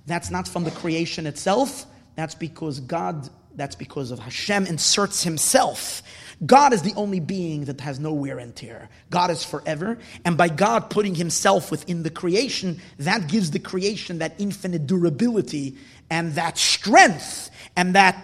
[0.06, 1.86] that's not from the creation itself.
[2.16, 6.04] That's because god that's because of hashem inserts himself
[6.46, 8.90] God is the only being that has no wear and tear.
[9.10, 9.98] God is forever.
[10.24, 15.78] And by God putting himself within the creation, that gives the creation that infinite durability
[16.12, 18.16] and that strength and that,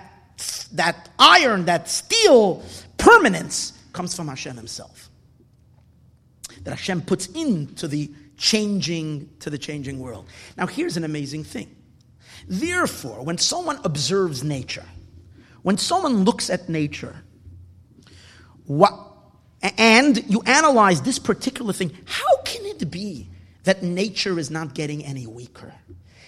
[0.73, 2.63] that iron, that steel
[2.97, 5.09] permanence comes from Hashem himself.
[6.63, 10.27] That Hashem puts into the changing, to the changing world.
[10.55, 11.75] Now here's an amazing thing.
[12.47, 14.85] Therefore, when someone observes nature,
[15.63, 17.15] when someone looks at nature,
[18.65, 18.93] what,
[19.77, 21.91] and you analyze this particular thing.
[22.05, 23.29] How can it be
[23.63, 25.73] that nature is not getting any weaker?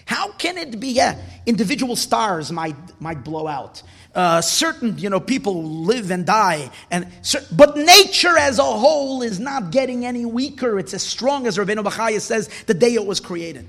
[0.05, 0.89] How can it be?
[0.89, 3.81] Yeah, individual stars might might blow out.
[4.13, 7.07] Uh, certain you know people live and die, and
[7.51, 10.77] but nature as a whole is not getting any weaker.
[10.77, 13.65] It's as strong as Rabbeinu Bachaya says the day it was created.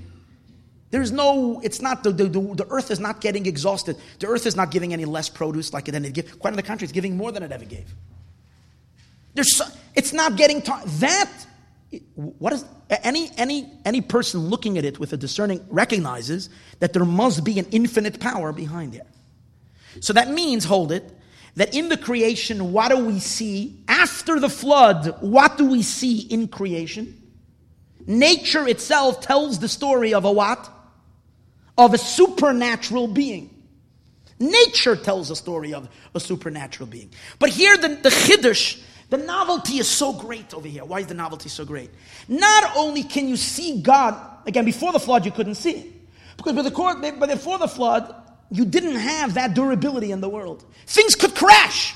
[0.89, 3.97] There's no, it's not, the, the, the, earth is not getting exhausted.
[4.19, 6.39] The earth is not giving any less produce like it than it gave.
[6.39, 7.93] Quite on the contrary, it's giving more than it ever gave.
[9.37, 10.83] There's so, it's not getting taught.
[10.99, 11.31] That,
[12.15, 17.05] what is any any any person looking at it with a discerning recognizes that there
[17.05, 19.05] must be an infinite power behind it.
[19.99, 21.03] So that means, hold it,
[21.55, 23.79] that in the creation, what do we see?
[23.87, 27.21] After the flood, what do we see in creation?
[28.07, 30.67] Nature itself tells the story of a what?
[31.77, 33.53] Of a supernatural being.
[34.39, 37.11] Nature tells a story of a supernatural being.
[37.37, 40.83] But here, the, the chiddush, the novelty is so great over here.
[40.83, 41.89] Why is the novelty so great?
[42.27, 45.93] Not only can you see God, again, before the flood, you couldn't see it.
[46.35, 48.13] Because before the flood,
[48.51, 50.63] you didn't have that durability in the world.
[50.85, 51.95] Things could crash.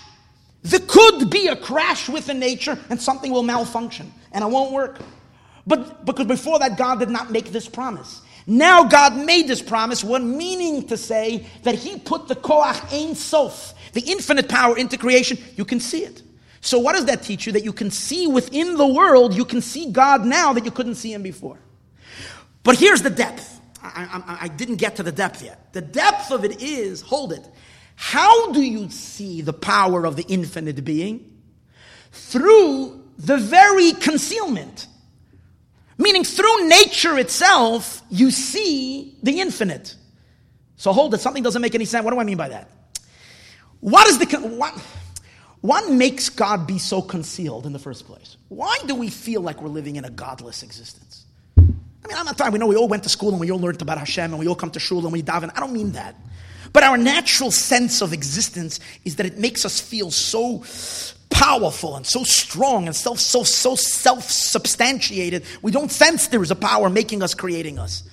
[0.64, 5.00] There could be a crash within nature and something will malfunction and it won't work.
[5.66, 8.22] But because before that, God did not make this promise.
[8.48, 13.16] Now God made this promise, one meaning to say that He put the Koach Ein
[13.16, 15.38] Sof, the infinite power, into creation.
[15.56, 16.24] You can see it.
[16.62, 17.54] So, what does that teach you?
[17.54, 20.96] That you can see within the world, you can see God now that you couldn't
[20.96, 21.60] see Him before.
[22.64, 23.60] But here's the depth.
[23.82, 25.74] I, I, I, didn't get to the depth yet.
[25.74, 27.48] The depth of it is, hold it.
[27.96, 31.42] How do you see the power of the infinite being?
[32.12, 34.88] Through the very concealment.
[35.98, 39.96] Meaning, through nature itself, you see the infinite.
[40.76, 42.04] So hold it, something doesn't make any sense.
[42.04, 42.70] What do I mean by that?
[43.80, 44.74] What is the what,
[45.62, 48.38] what makes God be so concealed in the first place?
[48.50, 51.26] Why do we feel like we're living in a godless existence?
[52.04, 53.60] I mean, I'm not talking, we know we all went to school and we all
[53.60, 55.52] learned about Hashem and we all come to shul and we daven.
[55.56, 56.16] I don't mean that.
[56.74, 60.64] But our natural sense of existence is that it makes us feel so
[61.30, 65.44] powerful and so strong and self, so, so self-substantiated.
[65.62, 68.04] We don't sense there is a power making us, creating us.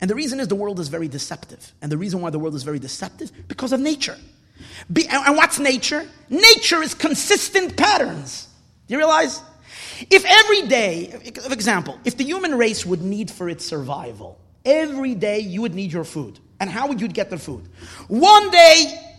[0.00, 1.72] And the reason is the world is very deceptive.
[1.80, 4.18] And the reason why the world is very deceptive, because of nature.
[4.92, 6.08] Be, and what's nature?
[6.28, 8.48] Nature is consistent patterns.
[8.86, 9.40] Do you realize?
[10.10, 15.14] If every day, for example, if the human race would need for its survival, every
[15.14, 16.38] day you would need your food.
[16.60, 17.68] And how would you get the food?
[18.08, 19.11] One day,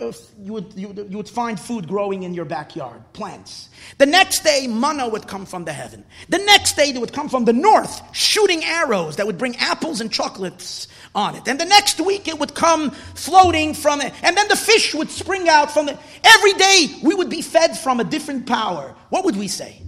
[0.00, 3.68] you, would, you, would, you would find food growing in your backyard, plants.
[3.98, 6.04] The next day, manna would come from the heaven.
[6.28, 10.00] The next day, they would come from the north, shooting arrows that would bring apples
[10.00, 11.48] and chocolates on it.
[11.48, 14.12] And the next week, it would come floating from it.
[14.22, 15.98] And then the fish would spring out from it.
[16.24, 18.94] Every day, we would be fed from a different power.
[19.10, 19.82] What would we say?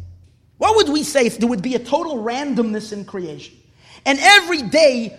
[0.59, 3.57] What would we say if there would be a total randomness in creation?
[4.05, 5.19] And every day,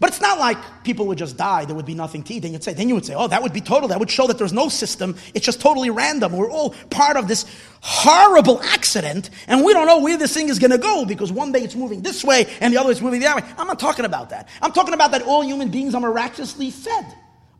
[0.00, 2.40] but it's not like people would just die, there would be nothing to eat.
[2.40, 3.88] Then you'd say, then you would say, oh, that would be total.
[3.88, 5.16] That would show that there's no system.
[5.34, 6.32] It's just totally random.
[6.32, 7.46] We're all part of this
[7.80, 11.52] horrible accident, and we don't know where this thing is going to go because one
[11.52, 13.48] day it's moving this way and the other is moving the other way.
[13.58, 14.48] I'm not talking about that.
[14.60, 17.06] I'm talking about that all human beings are miraculously fed.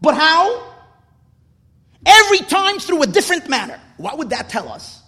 [0.01, 0.73] But how?
[2.07, 3.81] Every time through a different manner.
[3.97, 5.03] What would that tell us?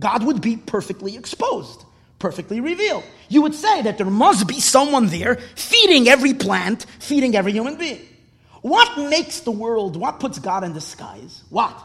[0.00, 1.84] God would be perfectly exposed
[2.20, 3.02] perfectly revealed.
[3.28, 7.74] You would say that there must be someone there feeding every plant, feeding every human
[7.76, 8.06] being.
[8.62, 11.42] What makes the world, what puts God in disguise?
[11.48, 11.76] What?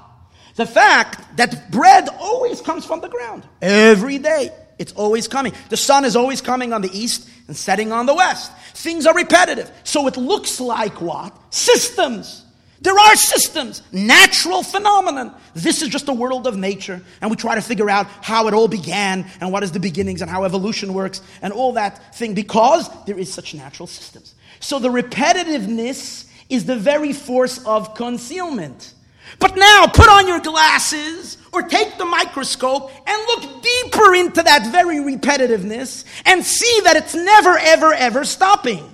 [0.55, 3.43] The fact that bread always comes from the ground.
[3.61, 4.51] Every day.
[4.77, 5.53] It's always coming.
[5.69, 8.51] The sun is always coming on the east and setting on the west.
[8.73, 9.71] Things are repetitive.
[9.83, 11.33] So it looks like what?
[11.53, 12.44] Systems.
[12.81, 15.33] There are systems, natural phenomenon.
[15.53, 18.53] This is just a world of nature, and we try to figure out how it
[18.53, 22.33] all began and what is the beginnings and how evolution works and all that thing
[22.33, 24.35] because there is such natural systems.
[24.59, 28.93] So the repetitiveness is the very force of concealment.
[29.39, 34.71] But now put on your glasses or take the microscope and look deeper into that
[34.71, 38.93] very repetitiveness and see that it's never, ever, ever stopping.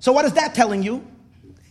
[0.00, 1.06] So what is that telling you?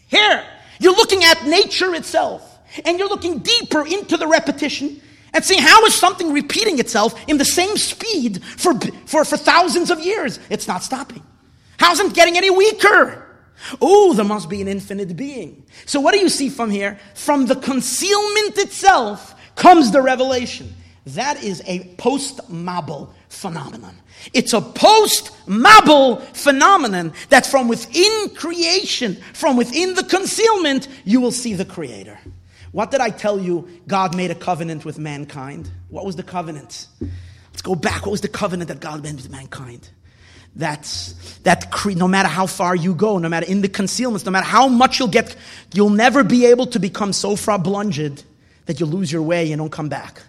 [0.07, 0.45] Here,
[0.79, 5.01] you're looking at nature itself, and you're looking deeper into the repetition
[5.33, 9.89] and seeing how is something repeating itself in the same speed for, for, for thousands
[9.89, 10.39] of years.
[10.49, 11.23] It's not stopping.
[11.77, 13.19] How's it getting any weaker?
[13.81, 15.65] Oh, there must be an infinite being.
[15.85, 16.99] So, what do you see from here?
[17.13, 20.73] From the concealment itself comes the revelation.
[21.07, 23.95] That is a post Mabul phenomenon.
[24.31, 31.31] It's a post Mabul phenomenon that from within creation, from within the concealment, you will
[31.31, 32.17] see the Creator.
[32.71, 33.67] What did I tell you?
[33.87, 35.69] God made a covenant with mankind.
[35.89, 36.87] What was the covenant?
[37.01, 38.05] Let's go back.
[38.05, 39.89] What was the covenant that God made with mankind?
[40.55, 44.31] That's that cre- no matter how far you go, no matter in the concealments, no
[44.31, 45.35] matter how much you'll get,
[45.73, 48.23] you'll never be able to become so far blunged
[48.65, 50.21] that you lose your way and don't come back.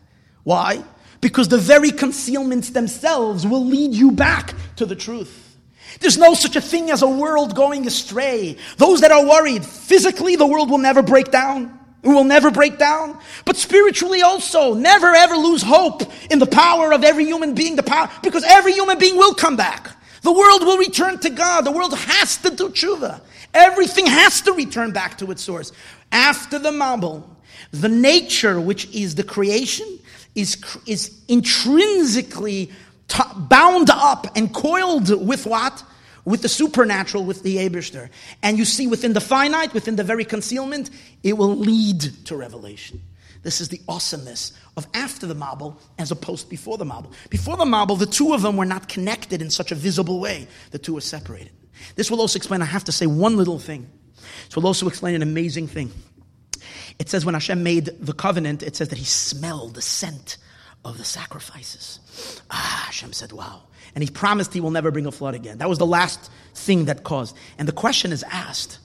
[0.43, 0.83] Why?
[1.25, 5.57] Because the very concealments themselves will lead you back to the truth.
[6.01, 8.59] There's no such a thing as a world going astray.
[8.77, 11.79] Those that are worried, physically, the world will never break down.
[12.03, 13.19] It will never break down.
[13.47, 17.83] But spiritually also, never ever lose hope in the power of every human being, the
[17.83, 19.97] power, because every human being will come back.
[20.21, 21.63] The world will return to God.
[21.63, 23.23] The world has to do tshuva.
[23.55, 25.73] Everything has to return back to its source.
[26.13, 27.25] After the Mabul,
[27.71, 30.01] the nature, which is the creation,
[30.35, 32.70] is, is intrinsically
[33.09, 35.82] t- bound up and coiled with what?
[36.24, 38.09] With the supernatural, with the Abishter.
[38.43, 40.90] And you see within the finite, within the very concealment,
[41.23, 43.02] it will lead to revelation.
[43.43, 47.12] This is the awesomeness of after the Mabul as opposed before the Mabul.
[47.28, 50.48] Before the Mabul, the two of them were not connected in such a visible way.
[50.70, 51.52] The two were separated.
[51.94, 53.90] This will also explain, I have to say one little thing.
[54.47, 55.93] This will also explain an amazing thing.
[56.99, 60.37] It says when Hashem made the covenant, it says that he smelled the scent
[60.85, 61.99] of the sacrifices.
[62.51, 63.62] Ah, Hashem said, wow.
[63.95, 65.59] And he promised he will never bring a flood again.
[65.59, 67.37] That was the last thing that caused.
[67.59, 68.79] And the question is asked.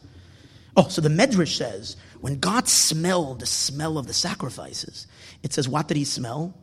[0.77, 5.07] Oh, so the Medrash says, when God smelled the smell of the sacrifices,
[5.43, 6.53] it says, what did he smell?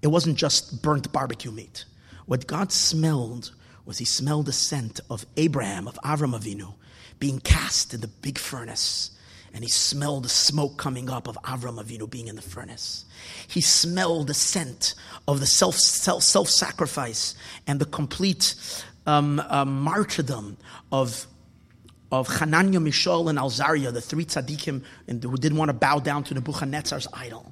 [0.00, 1.84] It wasn't just burnt barbecue meat.
[2.26, 3.52] What God smelled
[3.84, 6.74] was he smelled the scent of Abraham, of Avram Avinu,
[7.18, 9.10] being cast in the big furnace
[9.54, 13.04] and he smelled the smoke coming up of Avram Avinu being in the furnace.
[13.48, 14.94] He smelled the scent
[15.28, 17.34] of the self self self sacrifice
[17.66, 18.54] and the complete
[19.06, 20.56] um, uh, martyrdom
[20.90, 21.26] of
[22.10, 26.34] of Hananiah, Mishael, and Azariah, the three tzaddikim who didn't want to bow down to
[26.34, 27.50] Nebuchadnezzar's idol.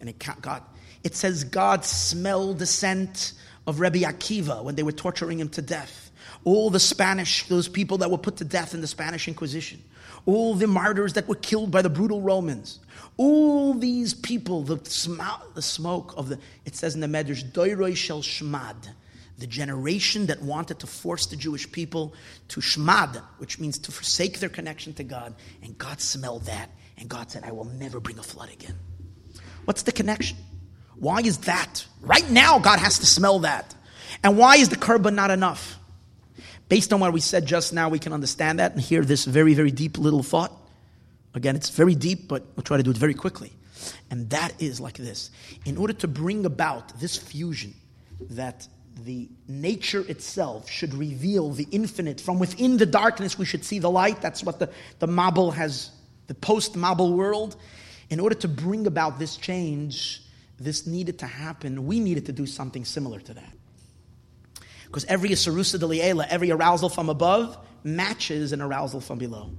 [0.00, 3.32] And it got, it says God smelled the scent
[3.66, 6.10] of Rebbe Akiva when they were torturing him to death.
[6.44, 9.82] All the Spanish, those people that were put to death in the Spanish Inquisition
[10.26, 12.78] all the martyrs that were killed by the brutal Romans,
[13.16, 15.20] all these people, the, sm-
[15.54, 18.88] the smoke of the, it says in the Medrash, Doiroi Shel Shmad,
[19.38, 22.14] the generation that wanted to force the Jewish people
[22.48, 25.34] to Shmad, which means to forsake their connection to God.
[25.62, 28.78] And God smelled that, and God said, I will never bring a flood again.
[29.64, 30.36] What's the connection?
[30.94, 31.84] Why is that?
[32.00, 33.74] Right now, God has to smell that.
[34.22, 35.78] And why is the korban not enough?
[36.72, 39.52] Based on what we said just now, we can understand that and hear this very,
[39.52, 40.50] very deep little thought.
[41.34, 43.52] Again, it's very deep, but we'll try to do it very quickly.
[44.10, 45.30] And that is like this
[45.66, 47.74] In order to bring about this fusion,
[48.30, 48.66] that
[49.04, 52.22] the nature itself should reveal the infinite.
[52.22, 54.22] From within the darkness, we should see the light.
[54.22, 55.90] That's what the, the Mabul has,
[56.26, 57.54] the post Mabul world.
[58.08, 60.22] In order to bring about this change,
[60.58, 61.84] this needed to happen.
[61.84, 63.52] We needed to do something similar to that.
[64.92, 69.50] Because every Sarusa de every arousal from above, matches an arousal from below.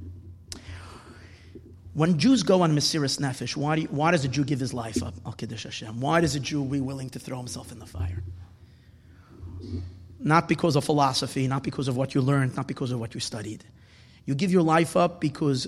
[1.96, 4.76] When Jews go on Mesiris Nefesh, why, do you, why does a Jew give his
[4.76, 5.16] life up?
[5.26, 6.00] Al Kiddush Hashem.
[6.00, 8.22] Why does a Jew be willing to throw himself in the fire?
[10.20, 13.20] Not because of philosophy, not because of what you learned, not because of what you
[13.20, 13.64] studied.
[14.28, 15.68] You give your life up because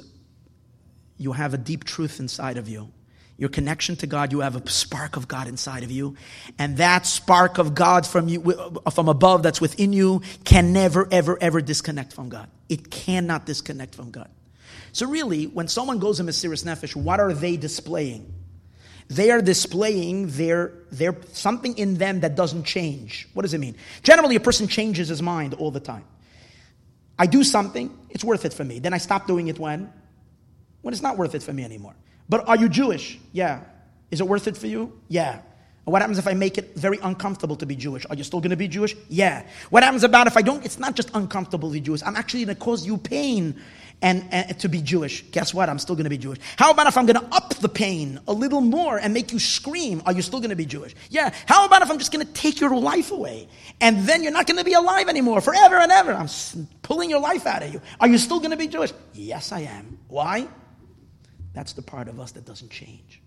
[1.18, 2.92] you have a deep truth inside of you
[3.38, 6.16] your connection to God, you have a spark of God inside of you.
[6.58, 8.42] And that spark of God from you,
[8.86, 12.50] uh, from above that's within you can never, ever, ever disconnect from God.
[12.70, 14.30] It cannot disconnect from God.
[14.94, 18.34] So really, when someone goes in Mesiris Nefesh, what are they displaying?
[19.10, 23.28] They are displaying their, their, something in them that doesn't change.
[23.34, 23.76] What does it mean?
[24.02, 26.06] Generally, a person changes his mind all the time.
[27.20, 28.80] I do something, it's worth it for me.
[28.80, 29.92] Then I stop doing it when?
[30.82, 31.96] When it's not worth it for me anymore.
[32.28, 33.20] But are you Jewish?
[33.32, 33.62] Yeah.
[34.12, 35.00] Is it worth it for you?
[35.08, 35.42] Yeah.
[35.86, 38.08] What happens if I make it very uncomfortable to be Jewish?
[38.10, 38.96] Are you still going to be Jewish?
[39.08, 39.46] Yeah.
[39.70, 40.66] What happens about if I don't?
[40.66, 42.02] It's not just uncomfortable to be Jewish.
[42.04, 43.62] I'm actually going to cause you pain
[44.02, 45.22] and, and, to be Jewish.
[45.32, 45.70] Guess what?
[45.70, 46.40] I'm still going to be Jewish.
[46.58, 49.38] How about if I'm going to up the pain a little more and make you
[49.38, 50.02] scream?
[50.08, 50.96] Are you still going to be Jewish?
[51.12, 51.32] Yeah.
[51.46, 53.48] How about if I'm just going to take your life away
[53.80, 56.14] and then you're not going to be alive anymore forever and ever?
[56.14, 56.30] I'm
[56.82, 57.82] pulling your life out of you.
[58.00, 58.92] Are you still going to be Jewish?
[59.14, 60.00] Yes, I am.
[60.08, 60.48] Why?
[61.56, 63.22] That's the part of us that doesn't change.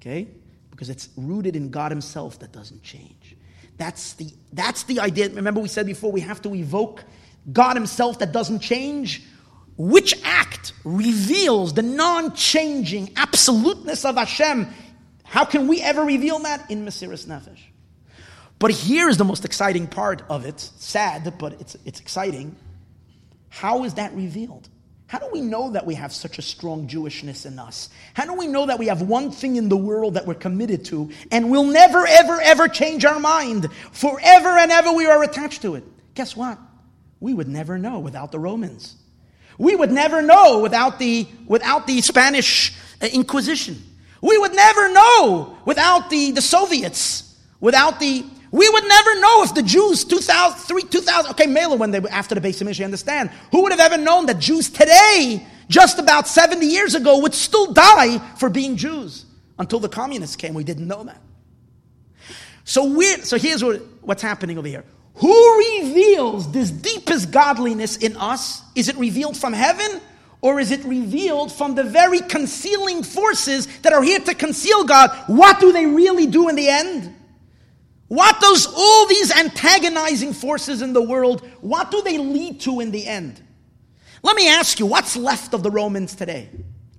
[0.00, 0.26] Okay?
[0.70, 3.36] Because it's rooted in God Himself that doesn't change.
[3.76, 5.28] That's the, that's the idea.
[5.28, 7.04] Remember, we said before we have to evoke
[7.52, 9.22] God Himself that doesn't change.
[9.76, 14.68] Which act reveals the non changing absoluteness of Hashem?
[15.24, 16.70] How can we ever reveal that?
[16.70, 17.60] In Mesiris Nefesh.
[18.58, 20.60] But here's the most exciting part of it.
[20.60, 22.56] Sad, but it's, it's exciting.
[23.50, 24.68] How is that revealed?
[25.06, 27.90] How do we know that we have such a strong Jewishness in us?
[28.14, 30.86] How do we know that we have one thing in the world that we're committed
[30.86, 33.70] to and will never, ever, ever change our mind?
[33.92, 35.84] Forever and ever we are attached to it.
[36.14, 36.58] Guess what?
[37.20, 38.96] We would never know without the Romans.
[39.58, 43.82] We would never know without the, without the Spanish uh, Inquisition.
[44.20, 48.24] We would never know without the, the Soviets, without the,
[48.54, 52.40] we would never know if the Jews 2000, 2000 okay, Mela, when they after the
[52.40, 53.30] Beis Hamikdash, understand.
[53.50, 57.72] Who would have ever known that Jews today just about 70 years ago would still
[57.72, 59.26] die for being Jews.
[59.58, 61.20] Until the communists came, we didn't know that.
[62.62, 64.84] So, we're, so here's what, what's happening over here.
[65.16, 68.62] Who reveals this deepest godliness in us?
[68.76, 70.00] Is it revealed from heaven
[70.42, 75.10] or is it revealed from the very concealing forces that are here to conceal God?
[75.26, 77.16] What do they really do in the end?
[78.14, 82.92] What does all these antagonizing forces in the world, what do they lead to in
[82.92, 83.42] the end?
[84.22, 86.48] Let me ask you, what's left of the Romans today?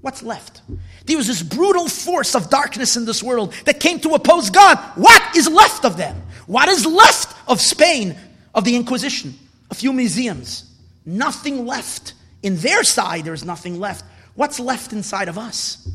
[0.02, 0.62] What's left?
[1.06, 4.78] There was this brutal force of darkness in this world that came to oppose God.
[4.96, 6.22] What is left of them?
[6.48, 8.18] What is left of Spain,
[8.54, 9.40] of the Inquisition?
[9.72, 10.70] A few museums.
[11.06, 12.12] Nothing left.
[12.44, 14.04] In their side, there's nothing left.
[14.34, 15.90] What's left inside of us?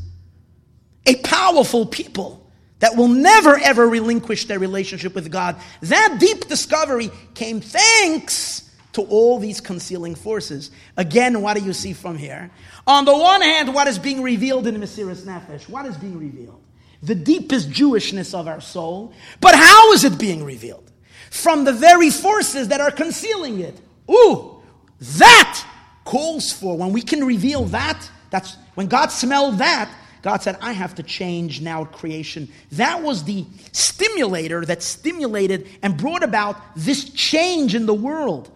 [1.05, 2.41] A powerful people
[2.81, 5.55] that will never ever relinquish their relationship with God.
[5.81, 10.69] That deep discovery came thanks to all these concealing forces.
[10.97, 12.51] Again, what do you see from here?
[12.85, 15.69] On the one hand, what is being revealed in Mesiras Nefesh?
[15.69, 16.61] What is being revealed?
[17.01, 19.13] The deepest Jewishness of our soul.
[19.39, 20.91] But how is it being revealed?
[21.29, 23.79] From the very forces that are concealing it.
[24.09, 24.61] Ooh,
[24.99, 25.65] that
[26.03, 29.89] calls for, when we can reveal that, that's when God smelled that,
[30.21, 32.49] God said, I have to change now creation.
[32.73, 38.51] That was the stimulator that stimulated and brought about this change in the world.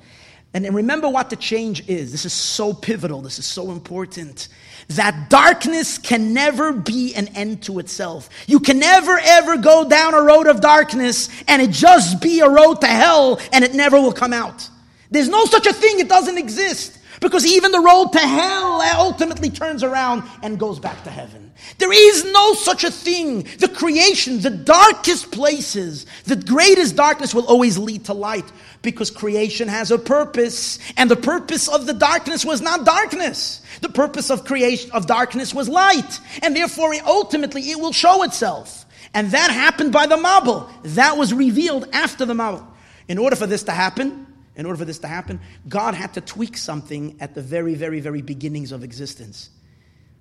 [0.54, 2.14] And remember what the change is.
[2.14, 3.22] This is so pivotal.
[3.22, 4.48] This is so important.
[4.90, 8.30] That darkness can never be an end to itself.
[8.48, 12.48] You can never ever go down a road of darkness and it just be a
[12.48, 14.70] road to hell and it never will come out.
[15.12, 16.00] There's no such a thing.
[16.00, 17.00] It doesn't exist.
[17.22, 21.54] Because even the road to hell ultimately turns around and goes back to heaven.
[21.78, 23.44] There is no such a thing.
[23.60, 28.46] The creation, the darkest places, the greatest darkness will always lead to light
[28.82, 30.80] because creation has a purpose.
[30.98, 33.62] And the purpose of the darkness was not darkness.
[33.82, 36.20] The purpose of creation of darkness was light.
[36.44, 38.86] And therefore, ultimately, it will show itself.
[39.14, 40.70] And that happened by the Mabul.
[40.96, 42.66] That was revealed after the Mabul.
[43.08, 44.25] In order for this to happen,
[44.56, 48.00] in order for this to happen, God had to tweak something at the very, very,
[48.00, 49.50] very beginnings of existence.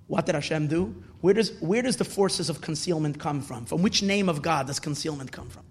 [0.07, 1.03] What did Hashem do?
[1.21, 3.65] Where does, where does the forces of concealment come from?
[3.65, 5.63] From which name of God does concealment come from?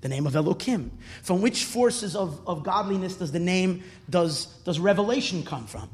[0.00, 0.90] The name of Elohim.
[1.22, 5.88] From which forces of, of godliness does the name, does, does revelation come from?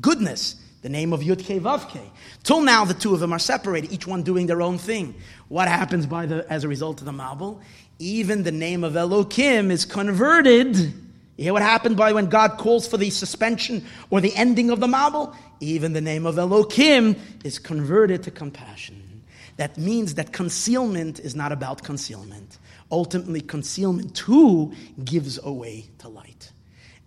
[0.00, 0.62] Goodness.
[0.82, 2.08] The name of Yudke Vavke.
[2.44, 5.16] Till now, the two of them are separated, each one doing their own thing.
[5.48, 7.60] What happens by the, as a result of the Mabul?
[7.98, 10.94] Even the name of Elohim is converted
[11.38, 14.80] you hear what happened by when God calls for the suspension or the ending of
[14.80, 15.36] the Mabul?
[15.60, 19.22] Even the name of Elohim is converted to compassion.
[19.56, 22.58] That means that concealment is not about concealment.
[22.90, 24.72] Ultimately, concealment too
[25.04, 26.50] gives away to light.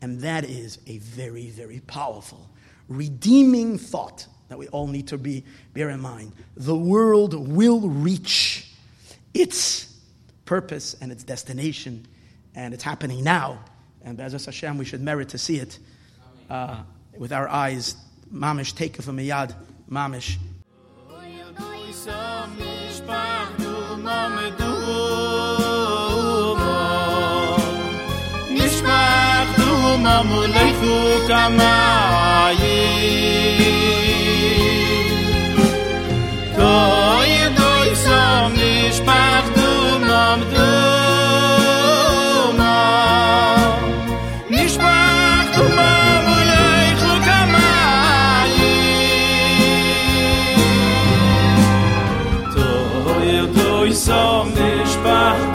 [0.01, 2.49] And that is a very, very powerful,
[2.87, 5.43] redeeming thought that we all need to be,
[5.73, 6.31] bear in mind.
[6.55, 8.65] The world will reach
[9.33, 9.93] its
[10.45, 12.05] purpose and its destination,
[12.55, 13.59] and it's happening now
[14.03, 15.79] and Be'ezus Hashem, we should merit to see it
[16.49, 16.81] uh,
[17.17, 17.95] with our eyes.
[18.33, 19.55] Mamish, take it from yad.
[19.89, 20.37] Mamish.
[39.51, 39.60] Ki
[45.69, 46.51] nach shayni
[46.97, 47.37] yof